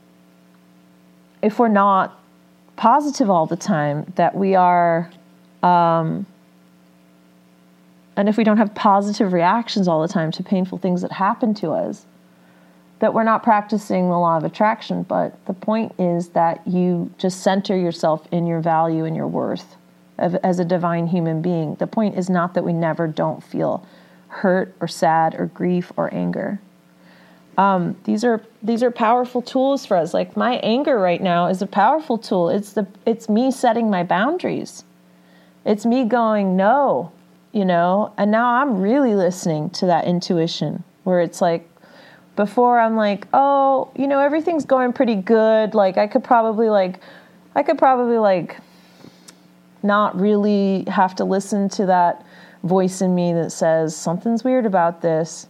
[1.43, 2.19] if we're not
[2.77, 5.11] positive all the time, that we are.
[5.63, 6.25] Um,
[8.19, 11.55] and if we don't have positive reactions all the time to painful things that happen
[11.55, 12.05] to us,
[12.99, 15.05] that we're not practicing the law of attraction.
[15.05, 19.77] But the point is that you just center yourself in your value and your worth
[20.19, 21.77] as a divine human being.
[21.77, 23.87] The point is not that we never don't feel
[24.27, 26.61] hurt or sad or grief or anger.
[27.57, 30.13] Um, these are these are powerful tools for us.
[30.13, 32.49] Like my anger right now is a powerful tool.
[32.49, 34.83] It's the it's me setting my boundaries.
[35.65, 37.13] It's me going no
[37.53, 38.13] you know?
[38.17, 41.69] And now I'm really listening to that intuition where it's like,
[42.37, 45.75] before I'm like, oh, you know, everything's going pretty good.
[45.75, 47.01] Like, I could probably, like,
[47.57, 48.59] I could probably, like,
[49.83, 52.25] not really have to listen to that
[52.63, 55.49] voice in me that says something's weird about this.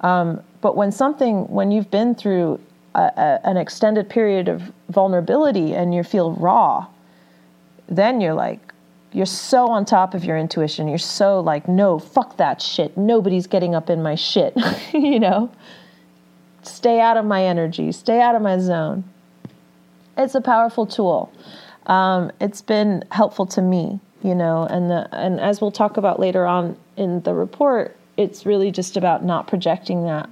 [0.00, 2.60] Um, but when something, when you've been through
[2.94, 6.86] a, a, an extended period of vulnerability and you feel raw,
[7.88, 8.67] then you're like,
[9.12, 10.88] you're so on top of your intuition.
[10.88, 12.96] You're so like, no, fuck that shit.
[12.96, 14.54] Nobody's getting up in my shit.
[14.92, 15.50] you know?
[16.62, 19.04] Stay out of my energy, stay out of my zone.
[20.16, 21.32] It's a powerful tool.
[21.86, 26.20] Um, it's been helpful to me, you know, and the, and as we'll talk about
[26.20, 30.28] later on in the report, it's really just about not projecting that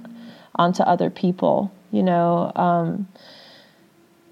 [0.55, 2.51] onto other people, you know.
[2.55, 3.07] Um,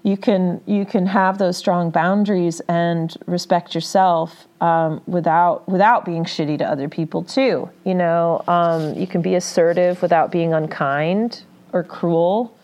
[0.06, 6.24] you can you can have those strong boundaries and respect yourself um, without without being
[6.24, 7.68] shitty to other people too.
[7.84, 11.42] You know, um, you can be assertive without being unkind
[11.72, 12.56] or cruel,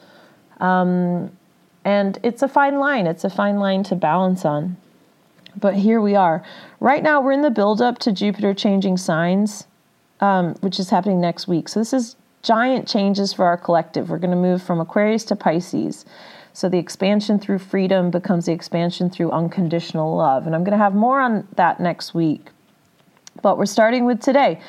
[0.61, 1.33] um,
[1.85, 3.09] and it's a fine line.
[3.09, 4.77] It's a fine line to balance on.
[5.59, 6.45] But here we are.
[6.81, 9.67] Right now, we're in the build up to Jupiter changing signs.
[10.21, 11.69] um, which is happening next week.
[11.69, 14.09] So this is giant changes for our collective.
[14.09, 16.05] We're going to move from Aquarius to Pisces.
[16.53, 20.47] So the expansion through freedom becomes the expansion through unconditional love.
[20.47, 22.49] And I'm going to have more on that next week.
[23.43, 24.61] But we're starting with today.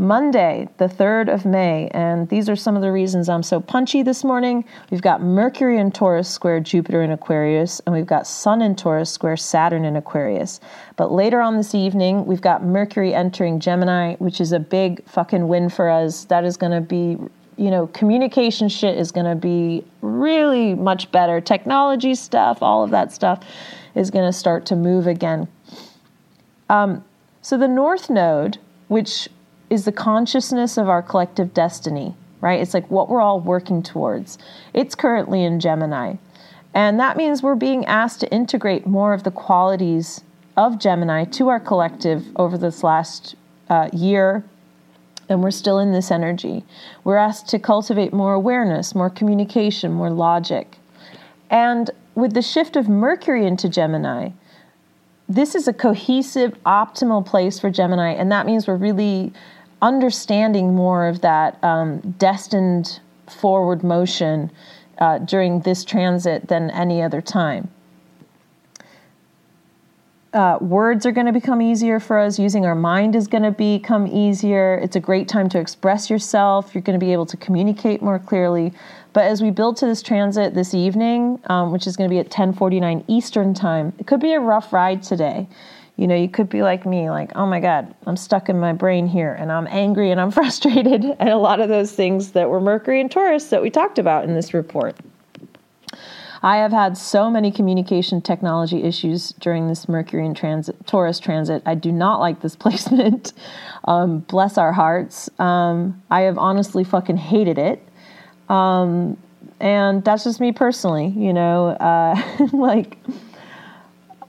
[0.00, 4.02] Monday, the 3rd of May, and these are some of the reasons I'm so punchy
[4.02, 4.64] this morning.
[4.90, 9.10] We've got Mercury in Taurus square Jupiter in Aquarius, and we've got Sun in Taurus
[9.10, 10.58] square Saturn in Aquarius.
[10.96, 15.48] But later on this evening, we've got Mercury entering Gemini, which is a big fucking
[15.48, 16.24] win for us.
[16.24, 17.18] That is going to be
[17.60, 21.42] you know, communication shit is going to be really much better.
[21.42, 23.44] Technology stuff, all of that stuff
[23.94, 25.46] is going to start to move again.
[26.70, 27.04] Um,
[27.42, 28.56] so the North Node,
[28.88, 29.28] which
[29.68, 32.58] is the consciousness of our collective destiny, right?
[32.60, 34.38] It's like what we're all working towards.
[34.72, 36.14] It's currently in Gemini.
[36.72, 40.24] And that means we're being asked to integrate more of the qualities
[40.56, 43.34] of Gemini to our collective over this last
[43.68, 44.44] uh, year.
[45.30, 46.64] And we're still in this energy.
[47.04, 50.76] We're asked to cultivate more awareness, more communication, more logic.
[51.48, 54.30] And with the shift of Mercury into Gemini,
[55.28, 58.10] this is a cohesive, optimal place for Gemini.
[58.10, 59.32] And that means we're really
[59.80, 64.50] understanding more of that um, destined forward motion
[64.98, 67.70] uh, during this transit than any other time.
[70.32, 72.38] Uh, words are going to become easier for us.
[72.38, 74.78] Using our mind is going to become easier.
[74.80, 76.72] It's a great time to express yourself.
[76.72, 78.72] You're going to be able to communicate more clearly.
[79.12, 82.20] But as we build to this transit this evening, um, which is going to be
[82.20, 85.48] at 10:49 Eastern time, it could be a rough ride today.
[85.96, 88.72] You know, you could be like me, like, oh my God, I'm stuck in my
[88.72, 91.04] brain here and I'm angry and I'm frustrated.
[91.04, 94.24] And a lot of those things that were Mercury and Taurus that we talked about
[94.24, 94.96] in this report.
[96.42, 101.62] I have had so many communication technology issues during this Mercury and transit, Taurus transit.
[101.66, 103.32] I do not like this placement.
[103.84, 105.28] Um, bless our hearts.
[105.38, 107.82] Um, I have honestly fucking hated it.
[108.48, 109.18] Um,
[109.60, 112.20] and that's just me personally, you know, uh,
[112.52, 112.96] like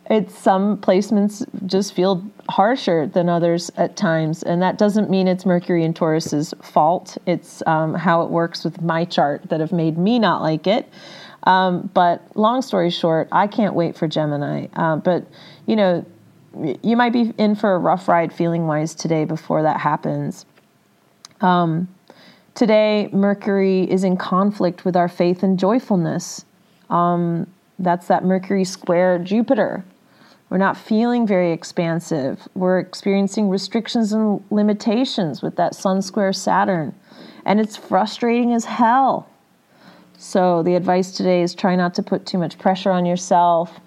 [0.10, 5.46] it's some placements just feel harsher than others at times and that doesn't mean it's
[5.46, 9.98] mercury and taurus's fault it's um, how it works with my chart that have made
[9.98, 10.90] me not like it
[11.44, 15.26] um, but long story short i can't wait for gemini uh, but
[15.66, 16.06] you know
[16.84, 20.46] you might be in for a rough ride feeling wise today before that happens
[21.42, 21.88] um,
[22.56, 26.46] today mercury is in conflict with our faith and joyfulness
[26.90, 27.48] um,
[27.80, 29.84] that's that mercury square jupiter
[30.52, 32.46] we're not feeling very expansive.
[32.56, 36.94] We're experiencing restrictions and limitations with that Sun square Saturn.
[37.46, 39.30] And it's frustrating as hell.
[40.24, 43.80] So, the advice today is try not to put too much pressure on yourself.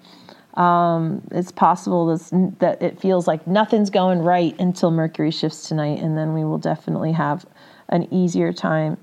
[0.55, 2.13] Um, it's possible
[2.59, 6.57] that it feels like nothing's going right until Mercury shifts tonight, and then we will
[6.57, 7.45] definitely have
[7.87, 8.97] an easier time.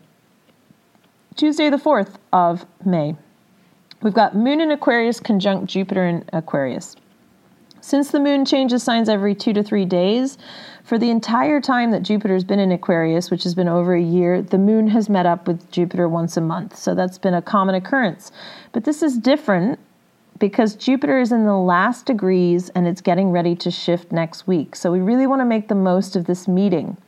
[1.35, 3.17] Tuesday, the 4th of May,
[4.03, 6.97] we've got Moon in Aquarius conjunct Jupiter in Aquarius.
[7.81, 10.37] Since the moon changes signs every two to three days,
[10.93, 14.43] for the entire time that Jupiter's been in Aquarius, which has been over a year,
[14.43, 16.77] the moon has met up with Jupiter once a month.
[16.77, 18.31] So that's been a common occurrence.
[18.73, 19.79] But this is different
[20.39, 24.77] because Jupiter is in the last degrees and it's getting ready to shift next week.
[24.77, 26.99] So we really want to make the most of this meeting.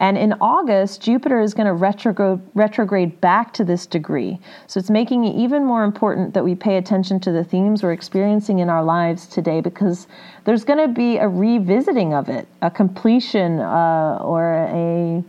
[0.00, 4.40] And in August, Jupiter is going to retrograde, retrograde back to this degree.
[4.66, 7.92] So it's making it even more important that we pay attention to the themes we're
[7.92, 10.08] experiencing in our lives today because
[10.44, 15.22] there's going to be a revisiting of it, a completion uh, or a,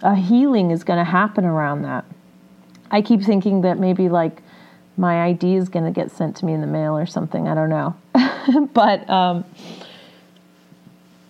[0.00, 2.06] a healing is going to happen around that.
[2.90, 4.40] I keep thinking that maybe like
[4.96, 7.46] my ID is going to get sent to me in the mail or something.
[7.46, 7.94] I don't know.
[8.72, 9.44] but um,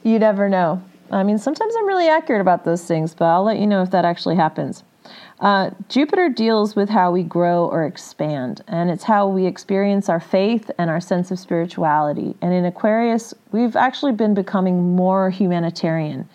[0.04, 0.80] you never know.
[1.10, 3.90] I mean, sometimes I'm really accurate about those things, but I'll let you know if
[3.90, 4.82] that actually happens.
[5.40, 10.20] Uh, Jupiter deals with how we grow or expand, and it's how we experience our
[10.20, 12.34] faith and our sense of spirituality.
[12.40, 16.28] And in Aquarius, we've actually been becoming more humanitarian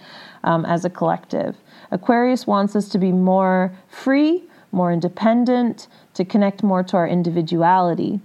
[0.44, 1.56] um, as a collective.
[1.92, 8.20] Aquarius wants us to be more free, more independent, to connect more to our individuality.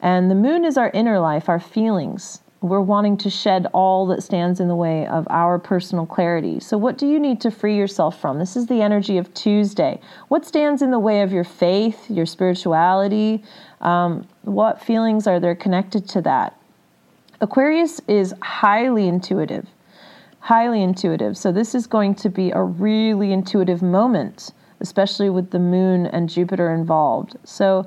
[0.00, 4.22] And the moon is our inner life, our feelings, we're wanting to shed all that
[4.22, 6.60] stands in the way of our personal clarity.
[6.60, 8.38] So, what do you need to free yourself from?
[8.38, 10.00] This is the energy of Tuesday.
[10.28, 13.42] What stands in the way of your faith, your spirituality?
[13.80, 16.56] Um, what feelings are there connected to that?
[17.40, 19.66] Aquarius is highly intuitive,
[20.38, 21.36] highly intuitive.
[21.36, 26.28] So, this is going to be a really intuitive moment, especially with the moon and
[26.28, 27.36] Jupiter involved.
[27.44, 27.86] So,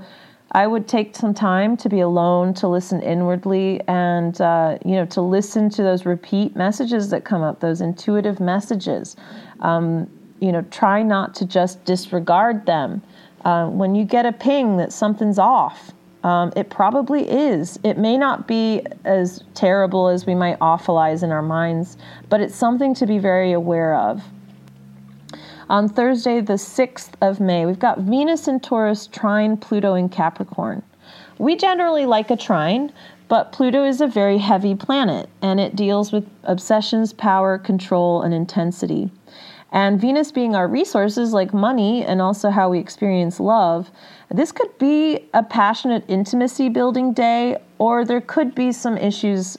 [0.52, 5.06] I would take some time to be alone, to listen inwardly, and uh, you know,
[5.08, 9.16] to listen to those repeat messages that come up, those intuitive messages.
[9.60, 13.02] Um, you know, try not to just disregard them.
[13.44, 15.92] Uh, when you get a ping that something's off,
[16.24, 17.80] um, it probably is.
[17.84, 21.98] It may not be as terrible as we might awfulize in our minds,
[22.30, 24.24] but it's something to be very aware of.
[25.68, 30.84] On Thursday, the 6th of May, we've got Venus in Taurus, trine Pluto in Capricorn.
[31.40, 32.94] We generally like a trine,
[33.28, 38.32] but Pluto is a very heavy planet and it deals with obsessions, power, control, and
[38.32, 39.10] intensity.
[39.72, 43.90] And Venus being our resources like money and also how we experience love,
[44.30, 49.58] this could be a passionate intimacy building day, or there could be some issues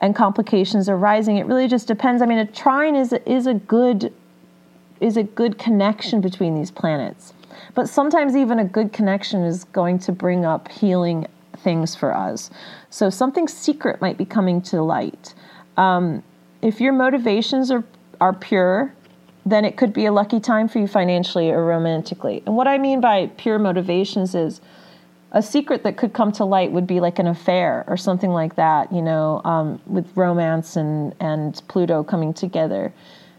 [0.00, 1.36] and complications arising.
[1.36, 2.22] It really just depends.
[2.22, 4.12] I mean, a trine is is a good
[5.00, 7.32] is a good connection between these planets.
[7.74, 11.26] But sometimes even a good connection is going to bring up healing
[11.58, 12.50] things for us.
[12.90, 15.34] So something secret might be coming to light.
[15.76, 16.22] Um,
[16.62, 17.84] if your motivations are,
[18.20, 18.92] are pure,
[19.46, 22.42] then it could be a lucky time for you financially or romantically.
[22.46, 24.60] And what I mean by pure motivations is
[25.32, 28.56] a secret that could come to light would be like an affair or something like
[28.56, 32.92] that, you know, um, with romance and, and Pluto coming together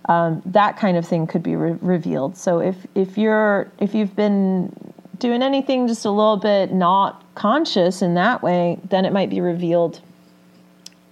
[0.10, 2.36] um, that kind of thing could be re- revealed.
[2.36, 4.76] So if if you're if you've been
[5.20, 9.40] doing anything just a little bit not conscious in that way, then it might be
[9.40, 10.02] revealed.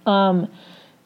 [0.04, 0.50] Um,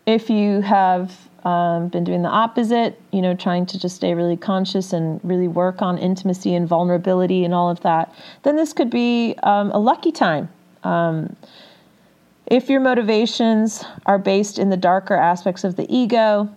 [0.07, 4.37] if you have um, been doing the opposite, you know, trying to just stay really
[4.37, 8.15] conscious and really work on intimacy and vulnerability and all of that,
[8.45, 10.49] then this could be um, a lucky time.
[10.83, 11.37] Um,
[12.47, 16.49] if your motivations are based in the darker aspects of the ego,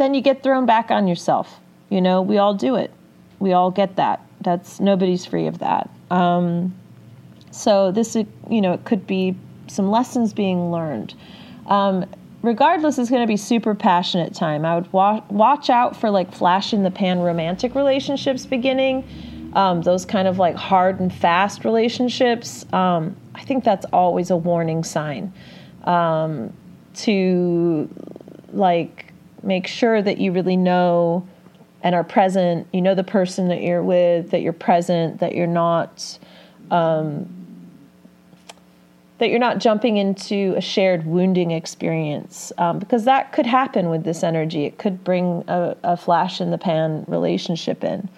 [0.00, 1.60] then you get thrown back on yourself.
[1.90, 2.90] You know, we all do it.
[3.38, 4.24] We all get that.
[4.40, 5.90] That's nobody's free of that.
[6.10, 6.74] Um,
[7.50, 8.16] so this,
[8.48, 9.36] you know, it could be
[9.66, 11.12] some lessons being learned.
[11.66, 12.06] Um,
[12.40, 14.64] regardless, it's going to be super passionate time.
[14.64, 19.04] I would wa- watch out for like flash in the pan romantic relationships beginning.
[19.52, 22.64] Um, those kind of like hard and fast relationships.
[22.72, 25.34] Um, I think that's always a warning sign
[25.84, 26.54] um,
[26.94, 27.86] to
[28.52, 29.09] like
[29.42, 31.26] make sure that you really know
[31.82, 32.66] and are present.
[32.72, 36.18] You know the person that you're with, that you're present, that you're not.
[36.70, 37.36] Um,
[39.18, 44.02] that you're not jumping into a shared wounding experience um, because that could happen with
[44.02, 44.64] this energy.
[44.64, 48.08] It could bring a, a flash in the pan relationship in.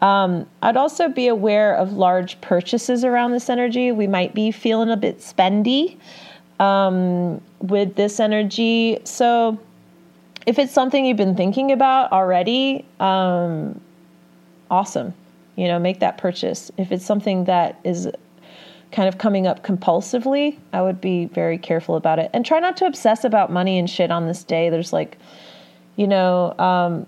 [0.00, 3.90] Um, I'd also be aware of large purchases around this energy.
[3.90, 5.98] We might be feeling a bit spendy
[6.60, 8.98] um, with this energy.
[9.02, 9.58] So
[10.46, 13.80] if it's something you've been thinking about already, um,
[14.70, 15.12] awesome.
[15.56, 16.70] You know, make that purchase.
[16.76, 18.08] If it's something that is
[18.92, 22.30] kind of coming up compulsively, I would be very careful about it.
[22.32, 24.70] And try not to obsess about money and shit on this day.
[24.70, 25.18] There's like,
[25.96, 27.06] you know, um,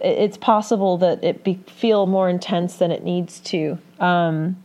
[0.00, 3.78] it, it's possible that it be, feel more intense than it needs to.
[4.00, 4.56] Um,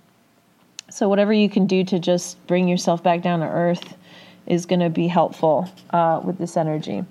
[0.90, 3.96] so whatever you can do to just bring yourself back down to earth
[4.48, 7.04] is going to be helpful uh, with this energy.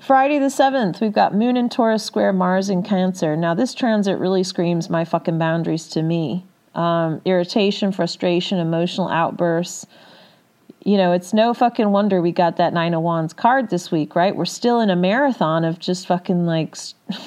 [0.00, 3.36] Friday the 7th, we've got Moon in Taurus square Mars in Cancer.
[3.36, 6.46] Now, this transit really screams my fucking boundaries to me.
[6.74, 9.86] Um, irritation, frustration, emotional outbursts.
[10.84, 14.16] You know, it's no fucking wonder we got that Nine of Wands card this week,
[14.16, 14.34] right?
[14.34, 16.76] We're still in a marathon of just fucking like.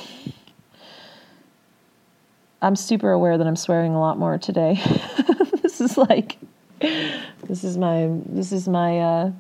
[2.64, 4.82] I'm super aware that I'm swearing a lot more today.
[5.62, 6.40] this is like.
[6.80, 8.10] This is my.
[8.26, 9.00] This is my.
[9.00, 9.32] Uh,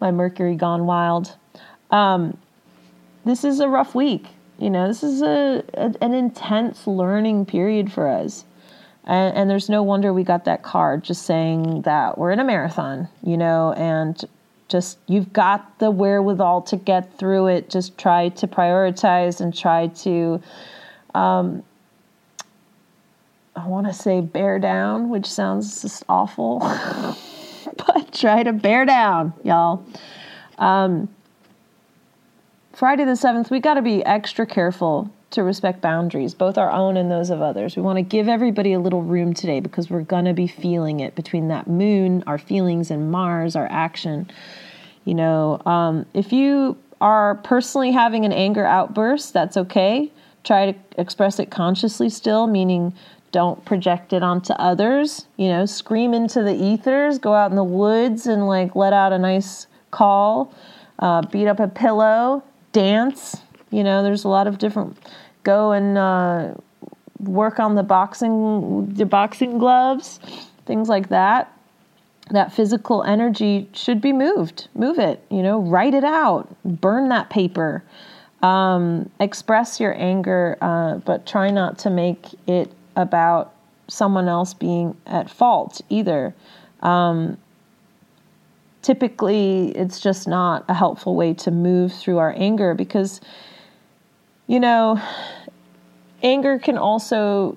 [0.00, 1.34] my Mercury gone wild.
[1.90, 2.36] Um,
[3.24, 4.26] this is a rough week.
[4.58, 8.44] You know, this is a, a an intense learning period for us.
[9.04, 12.44] And, and, there's no wonder we got that card just saying that we're in a
[12.44, 14.22] marathon, you know, and
[14.68, 17.70] just you've got the wherewithal to get through it.
[17.70, 20.42] Just try to prioritize and try to,
[21.14, 21.62] um,
[23.56, 26.58] I want to say bear down, which sounds just awful,
[27.86, 29.82] but try to bear down, y'all.
[30.58, 31.08] Um,
[32.78, 36.96] Friday the 7th, we got to be extra careful to respect boundaries, both our own
[36.96, 37.74] and those of others.
[37.74, 41.00] We want to give everybody a little room today because we're going to be feeling
[41.00, 44.30] it between that moon, our feelings, and Mars, our action.
[45.04, 50.12] You know, um, if you are personally having an anger outburst, that's okay.
[50.44, 52.94] Try to express it consciously still, meaning
[53.32, 55.26] don't project it onto others.
[55.36, 59.12] You know, scream into the ethers, go out in the woods and like let out
[59.12, 60.54] a nice call,
[61.00, 63.36] uh, beat up a pillow, dance.
[63.70, 64.96] You know, there's a lot of different.
[65.42, 66.54] Go and uh,
[67.20, 70.20] work on the boxing, the boxing gloves.
[70.66, 71.52] things like that,
[72.30, 74.68] that physical energy should be moved.
[74.74, 77.82] Move it, you know, write it out, burn that paper,
[78.42, 83.54] um, express your anger, uh, but try not to make it about
[83.88, 86.34] someone else being at fault either.
[86.82, 87.38] Um,
[88.82, 93.20] typically, it's just not a helpful way to move through our anger because,
[94.46, 95.00] you know,
[96.22, 97.56] anger can also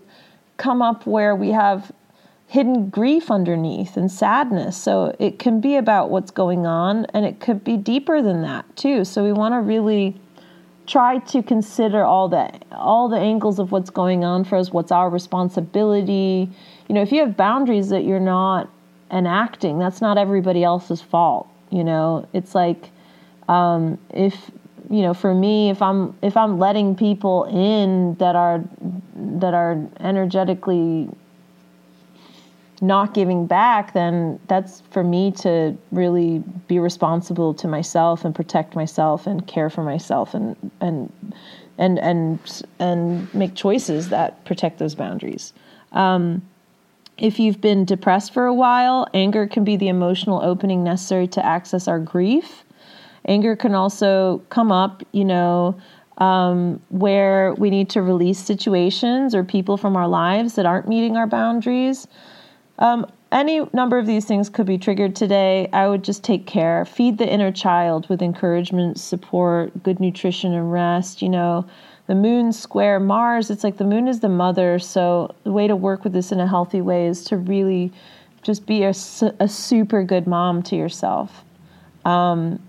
[0.57, 1.91] come up where we have
[2.47, 4.75] hidden grief underneath and sadness.
[4.75, 8.75] So it can be about what's going on and it could be deeper than that
[8.75, 9.05] too.
[9.05, 10.19] So we want to really
[10.85, 14.91] try to consider all the all the angles of what's going on for us, what's
[14.91, 16.49] our responsibility.
[16.89, 18.69] You know, if you have boundaries that you're not
[19.11, 22.27] enacting, that's not everybody else's fault, you know.
[22.33, 22.89] It's like
[23.47, 24.51] um, if
[24.89, 28.63] you know, for me, if I'm if I'm letting people in that are
[29.15, 31.09] that are energetically
[32.81, 38.75] not giving back, then that's for me to really be responsible to myself and protect
[38.75, 41.11] myself and care for myself and and
[41.77, 45.53] and and and make choices that protect those boundaries.
[45.91, 46.41] Um,
[47.17, 51.45] if you've been depressed for a while, anger can be the emotional opening necessary to
[51.45, 52.63] access our grief.
[53.27, 55.79] Anger can also come up, you know,
[56.17, 61.17] um, where we need to release situations or people from our lives that aren't meeting
[61.17, 62.07] our boundaries.
[62.79, 65.69] Um, any number of these things could be triggered today.
[65.71, 66.83] I would just take care.
[66.85, 71.21] Feed the inner child with encouragement, support, good nutrition, and rest.
[71.21, 71.65] You know,
[72.07, 74.79] the moon square Mars, it's like the moon is the mother.
[74.79, 77.91] So, the way to work with this in a healthy way is to really
[78.41, 78.93] just be a,
[79.39, 81.43] a super good mom to yourself.
[82.03, 82.61] Um,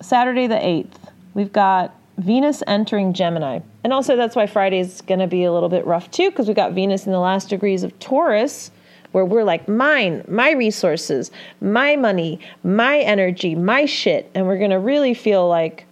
[0.00, 3.60] Saturday the 8th, we've got Venus entering Gemini.
[3.82, 6.46] And also, that's why Friday is going to be a little bit rough too, because
[6.46, 8.70] we got Venus in the last degrees of Taurus,
[9.12, 14.30] where we're like, mine, my resources, my money, my energy, my shit.
[14.34, 15.86] And we're going to really feel like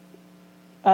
[0.84, 0.90] a,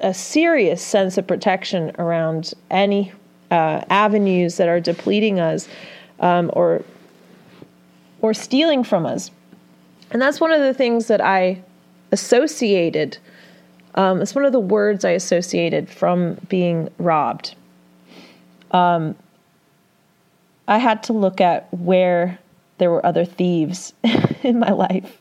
[0.00, 3.12] a, a, serious sense of protection around any
[3.50, 5.68] uh, avenues that are depleting us
[6.20, 6.84] um, or
[8.20, 9.30] or stealing from us.
[10.10, 11.62] And that's one of the things that I
[12.12, 13.18] associated.
[13.96, 17.54] Um, it's one of the words I associated from being robbed.
[18.70, 19.14] Um,
[20.66, 22.38] I had to look at where
[22.78, 23.92] there were other thieves
[24.42, 25.20] in my life.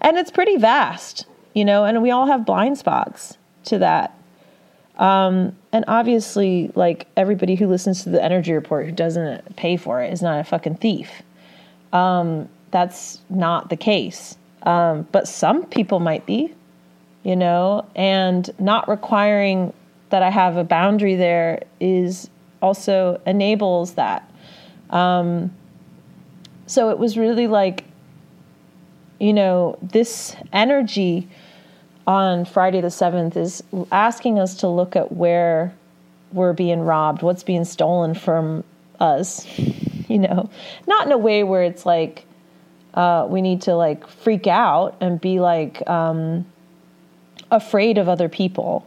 [0.00, 4.16] And it's pretty vast, you know, and we all have blind spots to that.
[4.98, 10.02] Um, and obviously, like everybody who listens to the energy report who doesn't pay for
[10.02, 11.22] it is not a fucking thief.
[11.92, 14.36] Um, that's not the case.
[14.64, 16.52] Um, but some people might be,
[17.22, 19.72] you know, and not requiring
[20.10, 22.28] that I have a boundary there is
[22.60, 24.28] also enables that.
[24.92, 25.52] Um,
[26.66, 27.84] so it was really like,
[29.18, 31.28] you know, this energy
[32.06, 35.74] on Friday the 7th is asking us to look at where
[36.32, 38.64] we're being robbed, what's being stolen from
[39.00, 39.46] us,
[40.08, 40.50] you know,
[40.86, 42.24] not in a way where it's like,
[42.94, 46.44] uh, we need to like freak out and be like um,
[47.50, 48.86] afraid of other people.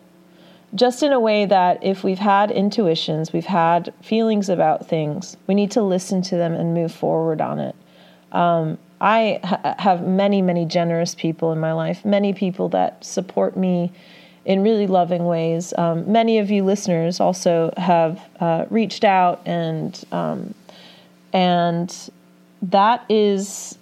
[0.76, 5.56] Just in a way that if we've had intuitions, we've had feelings about things, we
[5.56, 7.76] need to listen to them and move forward on it.
[8.32, 13.56] Um, I ha- have many, many generous people in my life, many people that support
[13.56, 13.92] me
[14.44, 15.74] in really loving ways.
[15.78, 20.54] Um, many of you listeners also have uh, reached out and um,
[21.34, 22.12] and
[22.62, 23.78] that is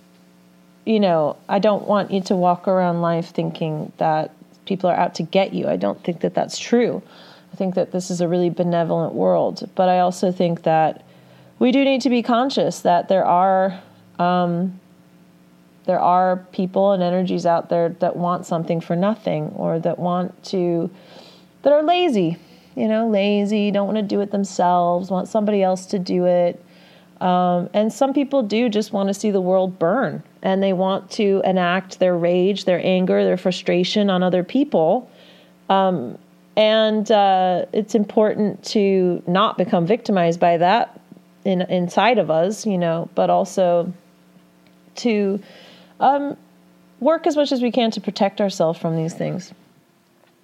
[0.86, 4.32] you know, I don't want you to walk around life thinking that
[4.66, 5.68] people are out to get you.
[5.68, 7.02] I don't think that that's true.
[7.52, 9.70] I think that this is a really benevolent world.
[9.76, 11.06] But I also think that
[11.60, 13.80] we do need to be conscious that there are
[14.20, 14.80] um,
[15.86, 20.44] there are people and energies out there that want something for nothing or that want
[20.46, 20.90] to
[21.62, 22.38] that are lazy
[22.76, 26.64] you know lazy don't want to do it themselves want somebody else to do it
[27.22, 31.10] um, and some people do just want to see the world burn and they want
[31.10, 35.10] to enact their rage, their anger, their frustration on other people.
[35.70, 36.18] Um,
[36.56, 41.00] and uh, it's important to not become victimized by that
[41.46, 43.92] in, inside of us, you know, but also
[44.96, 45.42] to
[46.02, 46.38] um,
[47.00, 49.54] work as much as we can to protect ourselves from these things.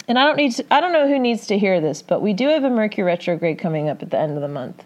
[0.08, 2.34] And I don't need to, I don't know who needs to hear this, but we
[2.34, 4.84] do have a Mercury retrograde coming up at the end of the month.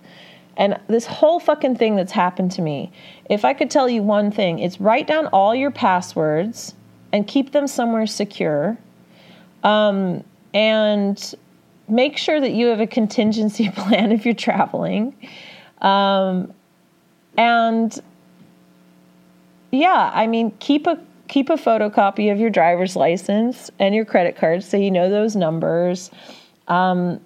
[0.58, 2.91] And this whole fucking thing that's happened to me,
[3.30, 6.76] if I could tell you one thing, it's write down all your passwords
[7.12, 8.78] and keep them somewhere secure.
[9.64, 10.24] Um,
[10.54, 11.36] and
[11.88, 15.16] make sure that you have a contingency plan if you're traveling.
[15.82, 16.54] Um,
[17.38, 17.99] and
[19.72, 24.36] yeah, I mean, keep a keep a photocopy of your driver's license and your credit
[24.36, 26.12] card so you know those numbers.
[26.68, 27.20] Um,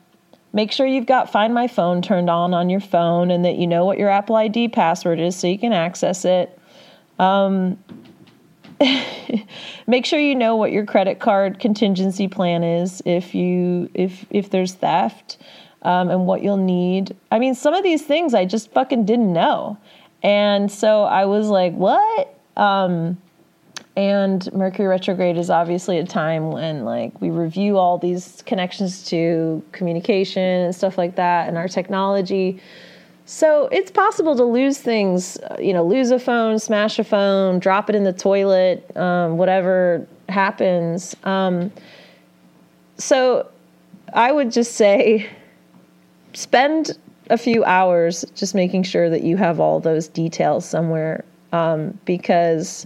[0.57, 3.67] make sure you've got Find My Phone turned on on your phone and that you
[3.67, 6.57] know what your Apple ID password is so you can access it.
[7.19, 7.77] Um,
[9.87, 14.49] make sure you know what your credit card contingency plan is if you if if
[14.49, 15.37] there's theft
[15.83, 17.15] um, and what you'll need.
[17.31, 19.77] I mean, some of these things I just fucking didn't know,
[20.23, 22.35] and so I was like, what?
[22.57, 23.19] Um,
[23.97, 29.63] and Mercury retrograde is obviously a time when like we review all these connections to
[29.71, 32.61] communication and stuff like that and our technology.
[33.25, 37.89] So it's possible to lose things, you know, lose a phone, smash a phone, drop
[37.89, 41.15] it in the toilet, um, whatever happens.
[41.23, 41.71] Um,
[42.97, 43.49] so
[44.13, 45.27] I would just say
[46.33, 46.99] spend
[47.31, 52.85] a few hours just making sure that you have all those details somewhere um, because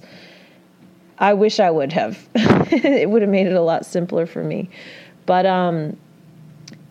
[1.22, 2.28] I wish I would have.
[2.36, 4.70] it would have made it a lot simpler for me.
[5.28, 5.96] But um,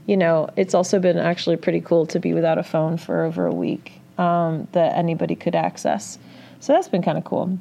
[0.07, 3.47] you know, it's also been actually pretty cool to be without a phone for over
[3.47, 6.19] a week um, that anybody could access.
[6.61, 7.59] So that's been kind of cool.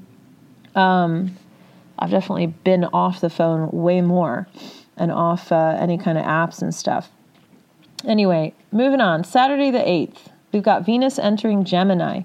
[0.75, 1.35] Um,
[1.97, 4.47] I've definitely been off the phone way more
[4.95, 7.09] and off uh, any kind of apps and stuff.
[8.07, 9.23] Anyway, moving on.
[9.23, 12.21] Saturday the 8th, we've got Venus entering Gemini.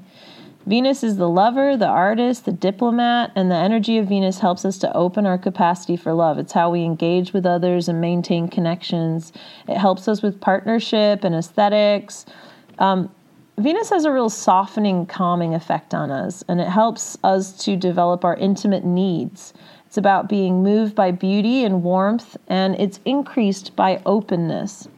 [0.66, 4.78] Venus is the lover, the artist, the diplomat, and the energy of Venus helps us
[4.78, 6.38] to open our capacity for love.
[6.38, 9.30] It's how we engage with others and maintain connections.
[9.68, 12.24] It helps us with partnership and aesthetics.
[12.78, 13.14] Um,
[13.58, 18.24] Venus has a real softening, calming effect on us, and it helps us to develop
[18.24, 19.52] our intimate needs.
[19.86, 24.88] It's about being moved by beauty and warmth, and it's increased by openness.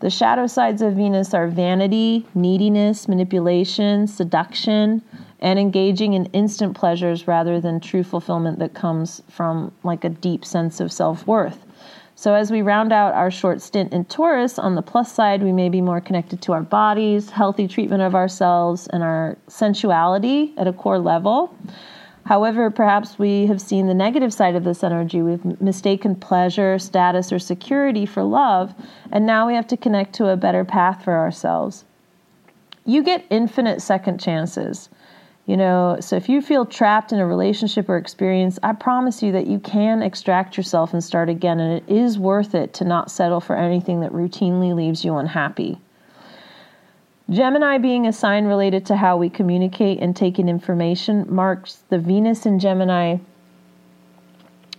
[0.00, 5.02] The shadow sides of Venus are vanity, neediness, manipulation, seduction,
[5.40, 10.42] and engaging in instant pleasures rather than true fulfillment that comes from like a deep
[10.46, 11.66] sense of self worth.
[12.14, 15.52] So, as we round out our short stint in Taurus, on the plus side, we
[15.52, 20.66] may be more connected to our bodies, healthy treatment of ourselves, and our sensuality at
[20.66, 21.54] a core level.
[22.26, 25.22] However, perhaps we have seen the negative side of this energy.
[25.22, 28.74] We've mistaken pleasure, status, or security for love,
[29.10, 31.84] and now we have to connect to a better path for ourselves.
[32.84, 34.88] You get infinite second chances.
[35.46, 39.32] You know, so if you feel trapped in a relationship or experience, I promise you
[39.32, 43.10] that you can extract yourself and start again, and it is worth it to not
[43.10, 45.80] settle for anything that routinely leaves you unhappy.
[47.30, 51.98] Gemini, being a sign related to how we communicate and take in information, marks the
[51.98, 53.18] Venus in Gemini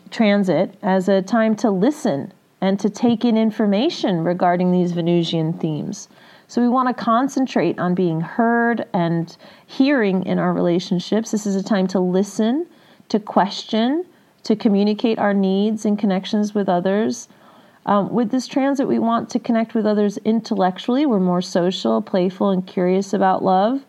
[0.10, 6.10] transit as a time to listen and to take in information regarding these Venusian themes.
[6.50, 9.36] So we want to concentrate on being heard and
[9.66, 11.32] hearing in our relationships.
[11.32, 12.68] This is a time to listen,
[13.08, 14.06] to question,
[14.44, 17.30] to communicate our needs and connections with others,
[17.86, 21.06] um, with this transit, we want to connect with others intellectually.
[21.06, 23.86] We're more social, playful, and curious about love.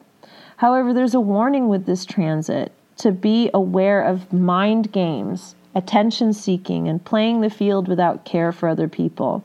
[0.57, 6.89] However, there's a warning with this transit to be aware of mind games, attention seeking,
[6.89, 9.45] and playing the field without care for other people.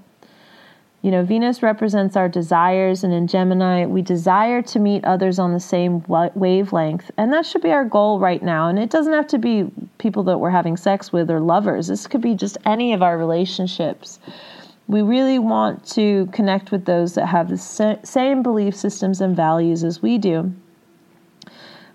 [1.07, 5.53] You know, Venus represents our desires, and in Gemini, we desire to meet others on
[5.53, 7.11] the same wavelength.
[7.15, 8.67] And that should be our goal right now.
[8.67, 12.07] And it doesn't have to be people that we're having sex with or lovers, this
[12.07, 14.19] could be just any of our relationships.
[14.89, 19.85] We really want to connect with those that have the same belief systems and values
[19.85, 20.51] as we do.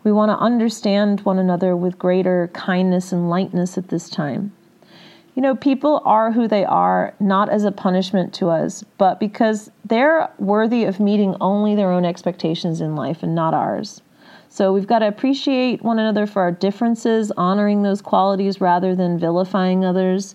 [0.05, 4.53] We want to understand one another with greater kindness and lightness at this time.
[5.35, 9.70] You know, people are who they are not as a punishment to us, but because
[9.85, 14.03] they're worthy of meeting only their own expectations in life and not ours.
[14.51, 19.18] So we've got to appreciate one another for our differences, honoring those qualities rather than
[19.18, 20.35] vilifying others.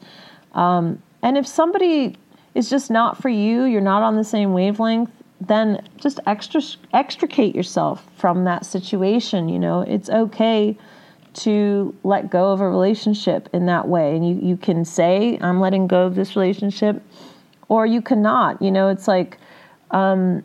[0.53, 2.17] Um, and if somebody
[2.55, 8.07] is just not for you, you're not on the same wavelength, then just extricate yourself
[8.15, 9.49] from that situation.
[9.49, 10.75] You know, it's okay
[11.37, 14.15] to let go of a relationship in that way.
[14.15, 17.01] And you, you can say, I'm letting go of this relationship,
[17.69, 18.61] or you cannot.
[18.61, 19.37] You know, it's like,
[19.91, 20.43] um,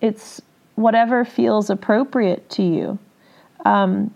[0.00, 0.42] it's
[0.74, 2.98] whatever feels appropriate to you.
[3.64, 4.12] Um,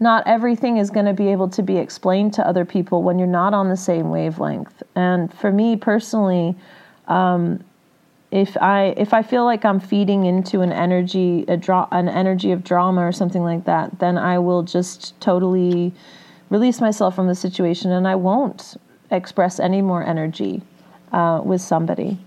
[0.00, 3.28] not everything is going to be able to be explained to other people when you're
[3.28, 4.82] not on the same wavelength.
[4.94, 6.54] And for me personally,
[7.08, 7.64] um,
[8.34, 12.50] if I if I feel like I'm feeding into an energy a dra- an energy
[12.50, 15.94] of drama or something like that, then I will just totally
[16.50, 18.76] release myself from the situation and I won't
[19.12, 20.62] express any more energy
[21.12, 22.18] uh, with somebody.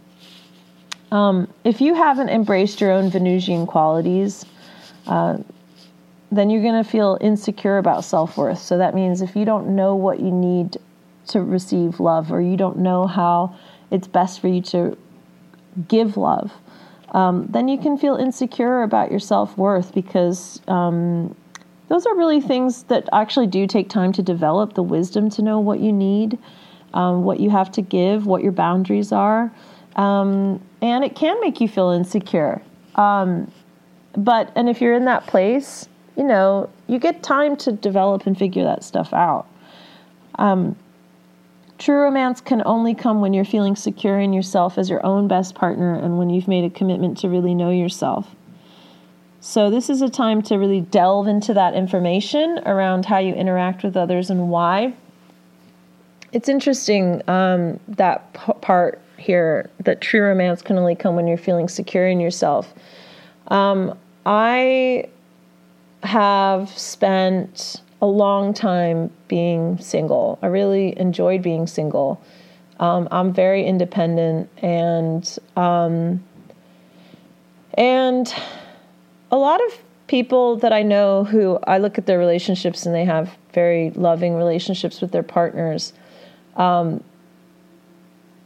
[1.12, 4.46] Um, if you haven't embraced your own Venusian qualities,
[5.08, 5.38] uh,
[6.32, 8.60] then you're going to feel insecure about self worth.
[8.60, 10.78] So that means if you don't know what you need
[11.28, 13.54] to receive love, or you don't know how
[13.92, 14.98] it's best for you to
[15.88, 16.52] give love,
[17.12, 21.36] um, then you can feel insecure about your self worth because um,
[21.88, 25.60] those are really things that actually do take time to develop the wisdom to know
[25.60, 26.38] what you need,
[26.94, 29.52] um, what you have to give, what your boundaries are.
[29.96, 32.62] Um, and it can make you feel insecure.
[32.96, 33.52] Um,
[34.16, 38.38] but, and if you're in that place, you know, you get time to develop and
[38.38, 39.48] figure that stuff out.
[40.36, 40.76] Um,
[41.78, 45.56] true romance can only come when you're feeling secure in yourself as your own best
[45.56, 48.36] partner and when you've made a commitment to really know yourself.
[49.40, 53.84] So, this is a time to really delve into that information around how you interact
[53.84, 54.94] with others and why.
[56.34, 61.38] It's interesting um, that p- part here that true romance can only come when you're
[61.38, 62.74] feeling secure in yourself.
[63.48, 65.08] Um, I
[66.04, 70.38] have spent a long time being single.
[70.42, 72.22] I really enjoyed being single.
[72.80, 76.24] Um, I'm very independent and um,
[77.74, 78.34] and
[79.32, 83.06] a lot of people that I know who I look at their relationships and they
[83.06, 85.94] have very loving relationships with their partners.
[86.56, 87.04] Um,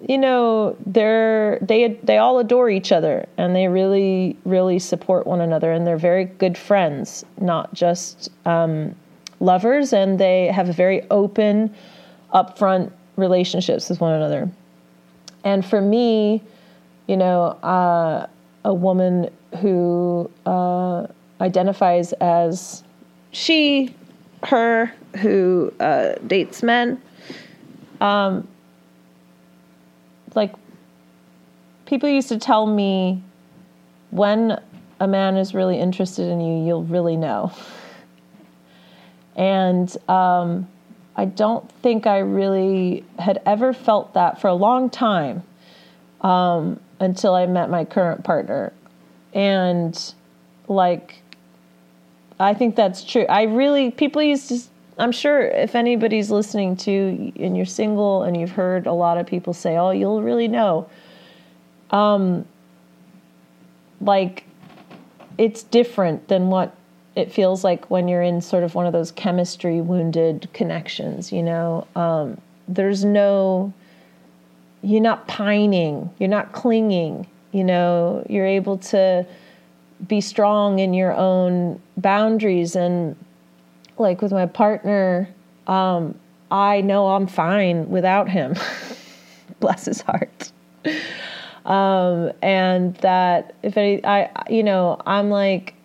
[0.07, 5.41] you know they're they they all adore each other and they really really support one
[5.41, 8.95] another and they're very good friends not just um,
[9.41, 11.73] lovers and they have a very open
[12.33, 14.49] upfront relationships with one another
[15.43, 16.41] and for me
[17.07, 18.25] you know uh,
[18.63, 19.29] a woman
[19.59, 21.05] who uh,
[21.41, 22.83] identifies as
[23.31, 23.93] she
[24.43, 27.01] her who uh, dates men
[27.99, 28.47] um,
[30.35, 30.53] like
[31.85, 33.21] people used to tell me
[34.11, 34.59] when
[35.01, 37.51] a man is really interested in you, you'll really know.
[39.35, 40.67] And um,
[41.15, 45.43] I don't think I really had ever felt that for a long time
[46.21, 48.73] um, until I met my current partner.
[49.33, 50.13] And
[50.67, 51.21] like,
[52.39, 53.25] I think that's true.
[53.27, 54.59] I really, people used to
[55.01, 59.25] I'm sure if anybody's listening to and you're single and you've heard a lot of
[59.25, 60.87] people say, "Oh, you'll really know."
[61.89, 62.45] Um
[63.99, 64.45] like
[65.37, 66.75] it's different than what
[67.15, 71.43] it feels like when you're in sort of one of those chemistry wounded connections, you
[71.43, 71.87] know.
[71.95, 73.73] Um there's no
[74.83, 79.25] you're not pining, you're not clinging, you know, you're able to
[80.07, 83.15] be strong in your own boundaries and
[83.97, 85.29] like with my partner,
[85.67, 86.15] um,
[86.49, 88.55] I know I'm fine without him.
[89.59, 90.51] Bless his heart.
[91.65, 95.75] Um, and that if any, I, you know, I'm like,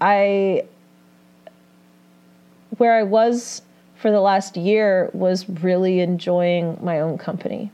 [0.00, 0.64] I,
[2.78, 3.62] where I was
[3.96, 7.70] for the last year was really enjoying my own company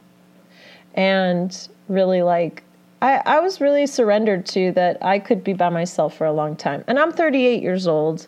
[0.95, 2.65] and really like
[3.03, 6.57] I, I was really surrendered to that I could be by myself for a long
[6.57, 6.83] time.
[6.87, 8.27] And I'm 38 years old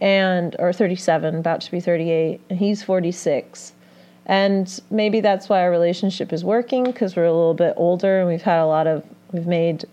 [0.00, 3.72] and or 37, about to be 38, and he's 46.
[4.26, 8.28] And maybe that's why our relationship is working because we're a little bit older and
[8.28, 9.02] we've had a lot of
[9.32, 9.84] we've made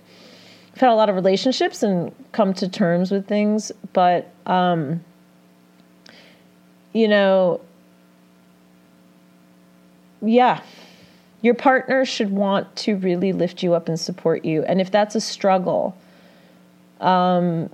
[0.76, 5.04] we've had a lot of relationships and come to terms with things, but um
[6.94, 7.62] you know
[10.22, 10.62] yeah,
[11.42, 14.64] your partner should want to really lift you up and support you.
[14.64, 15.96] And if that's a struggle,
[17.00, 17.70] um,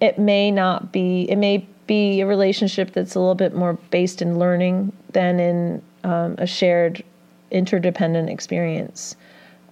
[0.00, 4.22] it may not be, it may be a relationship that's a little bit more based
[4.22, 7.02] in learning than in um, a shared
[7.50, 9.14] interdependent experience.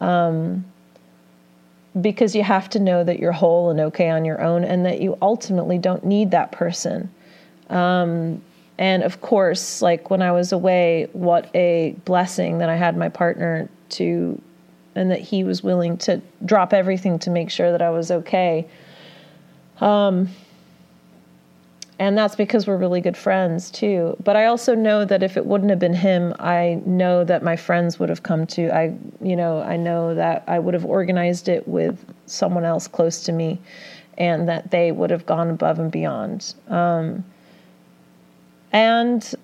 [0.00, 0.64] Um,
[2.00, 5.00] because you have to know that you're whole and okay on your own and that
[5.00, 7.10] you ultimately don't need that person.
[7.68, 8.42] Um,
[8.78, 13.08] and of course, like when I was away, what a blessing that I had my
[13.08, 14.40] partner to,
[14.94, 18.66] and that he was willing to drop everything to make sure that I was okay.
[19.80, 20.28] Um,
[22.00, 24.16] and that's because we're really good friends too.
[24.24, 27.56] But i also know that if it wouldn't have been him i know that my
[27.56, 31.48] friends would have come to i you know i know that i would have organized
[31.48, 33.60] it with someone else close to me
[34.20, 36.54] and that they would have gone above and beyond.
[36.68, 37.24] Um,
[38.70, 39.34] and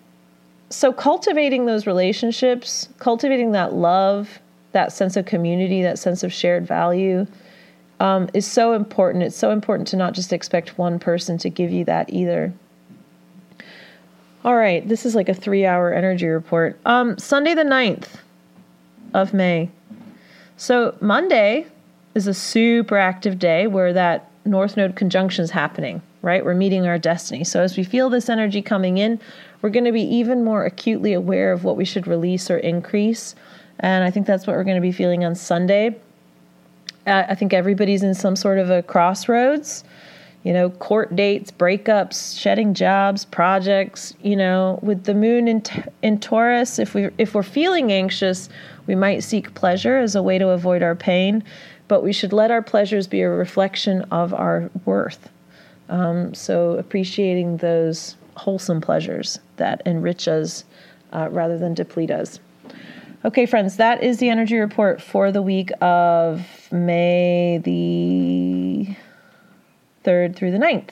[0.68, 4.40] so cultivating those relationships cultivating that love
[4.72, 7.26] that sense of community that sense of shared value
[8.00, 9.24] um, is so important.
[9.24, 12.52] It's so important to not just expect one person to give you that either.
[14.44, 16.78] All right, this is like a three hour energy report.
[16.86, 18.08] Um, Sunday, the 9th
[19.12, 19.70] of May.
[20.56, 21.66] So, Monday
[22.14, 26.44] is a super active day where that North Node conjunction is happening, right?
[26.44, 27.44] We're meeting our destiny.
[27.44, 29.20] So as we feel this energy coming in,
[29.60, 33.34] we're going to be even more acutely aware of what we should release or increase.
[33.80, 35.96] And I think that's what we're going to be feeling on Sunday.
[37.06, 39.84] I think everybody's in some sort of a crossroads
[40.46, 45.60] you know, court dates, breakups, shedding jobs, projects, you know, with the moon in,
[46.02, 48.48] in Taurus, if we if we're feeling anxious,
[48.86, 51.42] we might seek pleasure as a way to avoid our pain,
[51.88, 55.28] but we should let our pleasures be a reflection of our worth.
[55.88, 60.62] Um, so appreciating those wholesome pleasures that enrich us
[61.12, 62.38] uh, rather than deplete us.
[63.26, 68.94] Okay, friends, that is the energy report for the week of May the
[70.04, 70.90] 3rd through the 9th.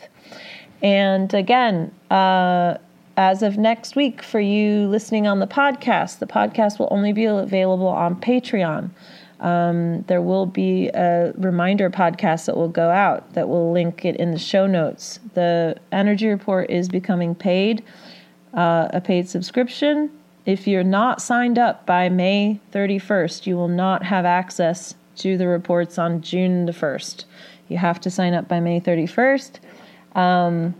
[0.82, 2.78] And again, uh,
[3.16, 7.24] as of next week, for you listening on the podcast, the podcast will only be
[7.24, 8.90] available on Patreon.
[9.38, 14.16] Um, there will be a reminder podcast that will go out that will link it
[14.16, 15.20] in the show notes.
[15.34, 17.84] The energy report is becoming paid,
[18.54, 20.10] uh, a paid subscription.
[20.46, 25.48] If you're not signed up by May 31st, you will not have access to the
[25.48, 27.24] reports on June the 1st.
[27.68, 29.58] You have to sign up by May 31st.
[30.14, 30.74] Um,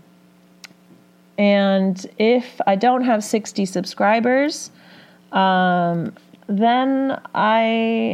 [1.37, 4.69] and if I don't have 60 subscribers,
[5.31, 6.13] um,
[6.47, 7.61] then I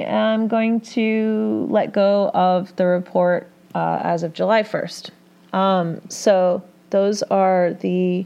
[0.07, 5.09] am going to let go of the report uh, as of July 1st.
[5.51, 8.25] Um, so those are the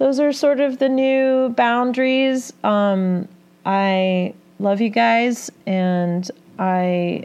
[0.00, 2.54] those are sort of the new boundaries.
[2.64, 3.28] Um,
[3.66, 6.28] I love you guys, and
[6.58, 7.24] I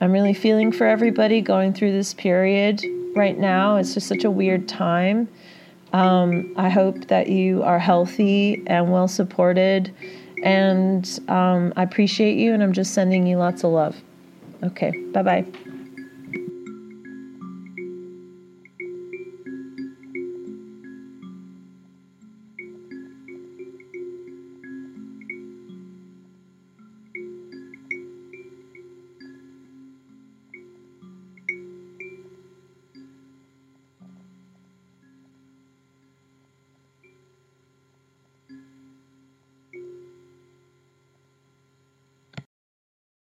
[0.00, 2.82] I'm really feeling for everybody going through this period
[3.16, 3.76] right now.
[3.76, 5.28] It's just such a weird time.
[5.92, 9.92] Um, I hope that you are healthy and well supported.
[10.44, 14.00] And um, I appreciate you, and I'm just sending you lots of love.
[14.62, 15.44] Okay, bye bye.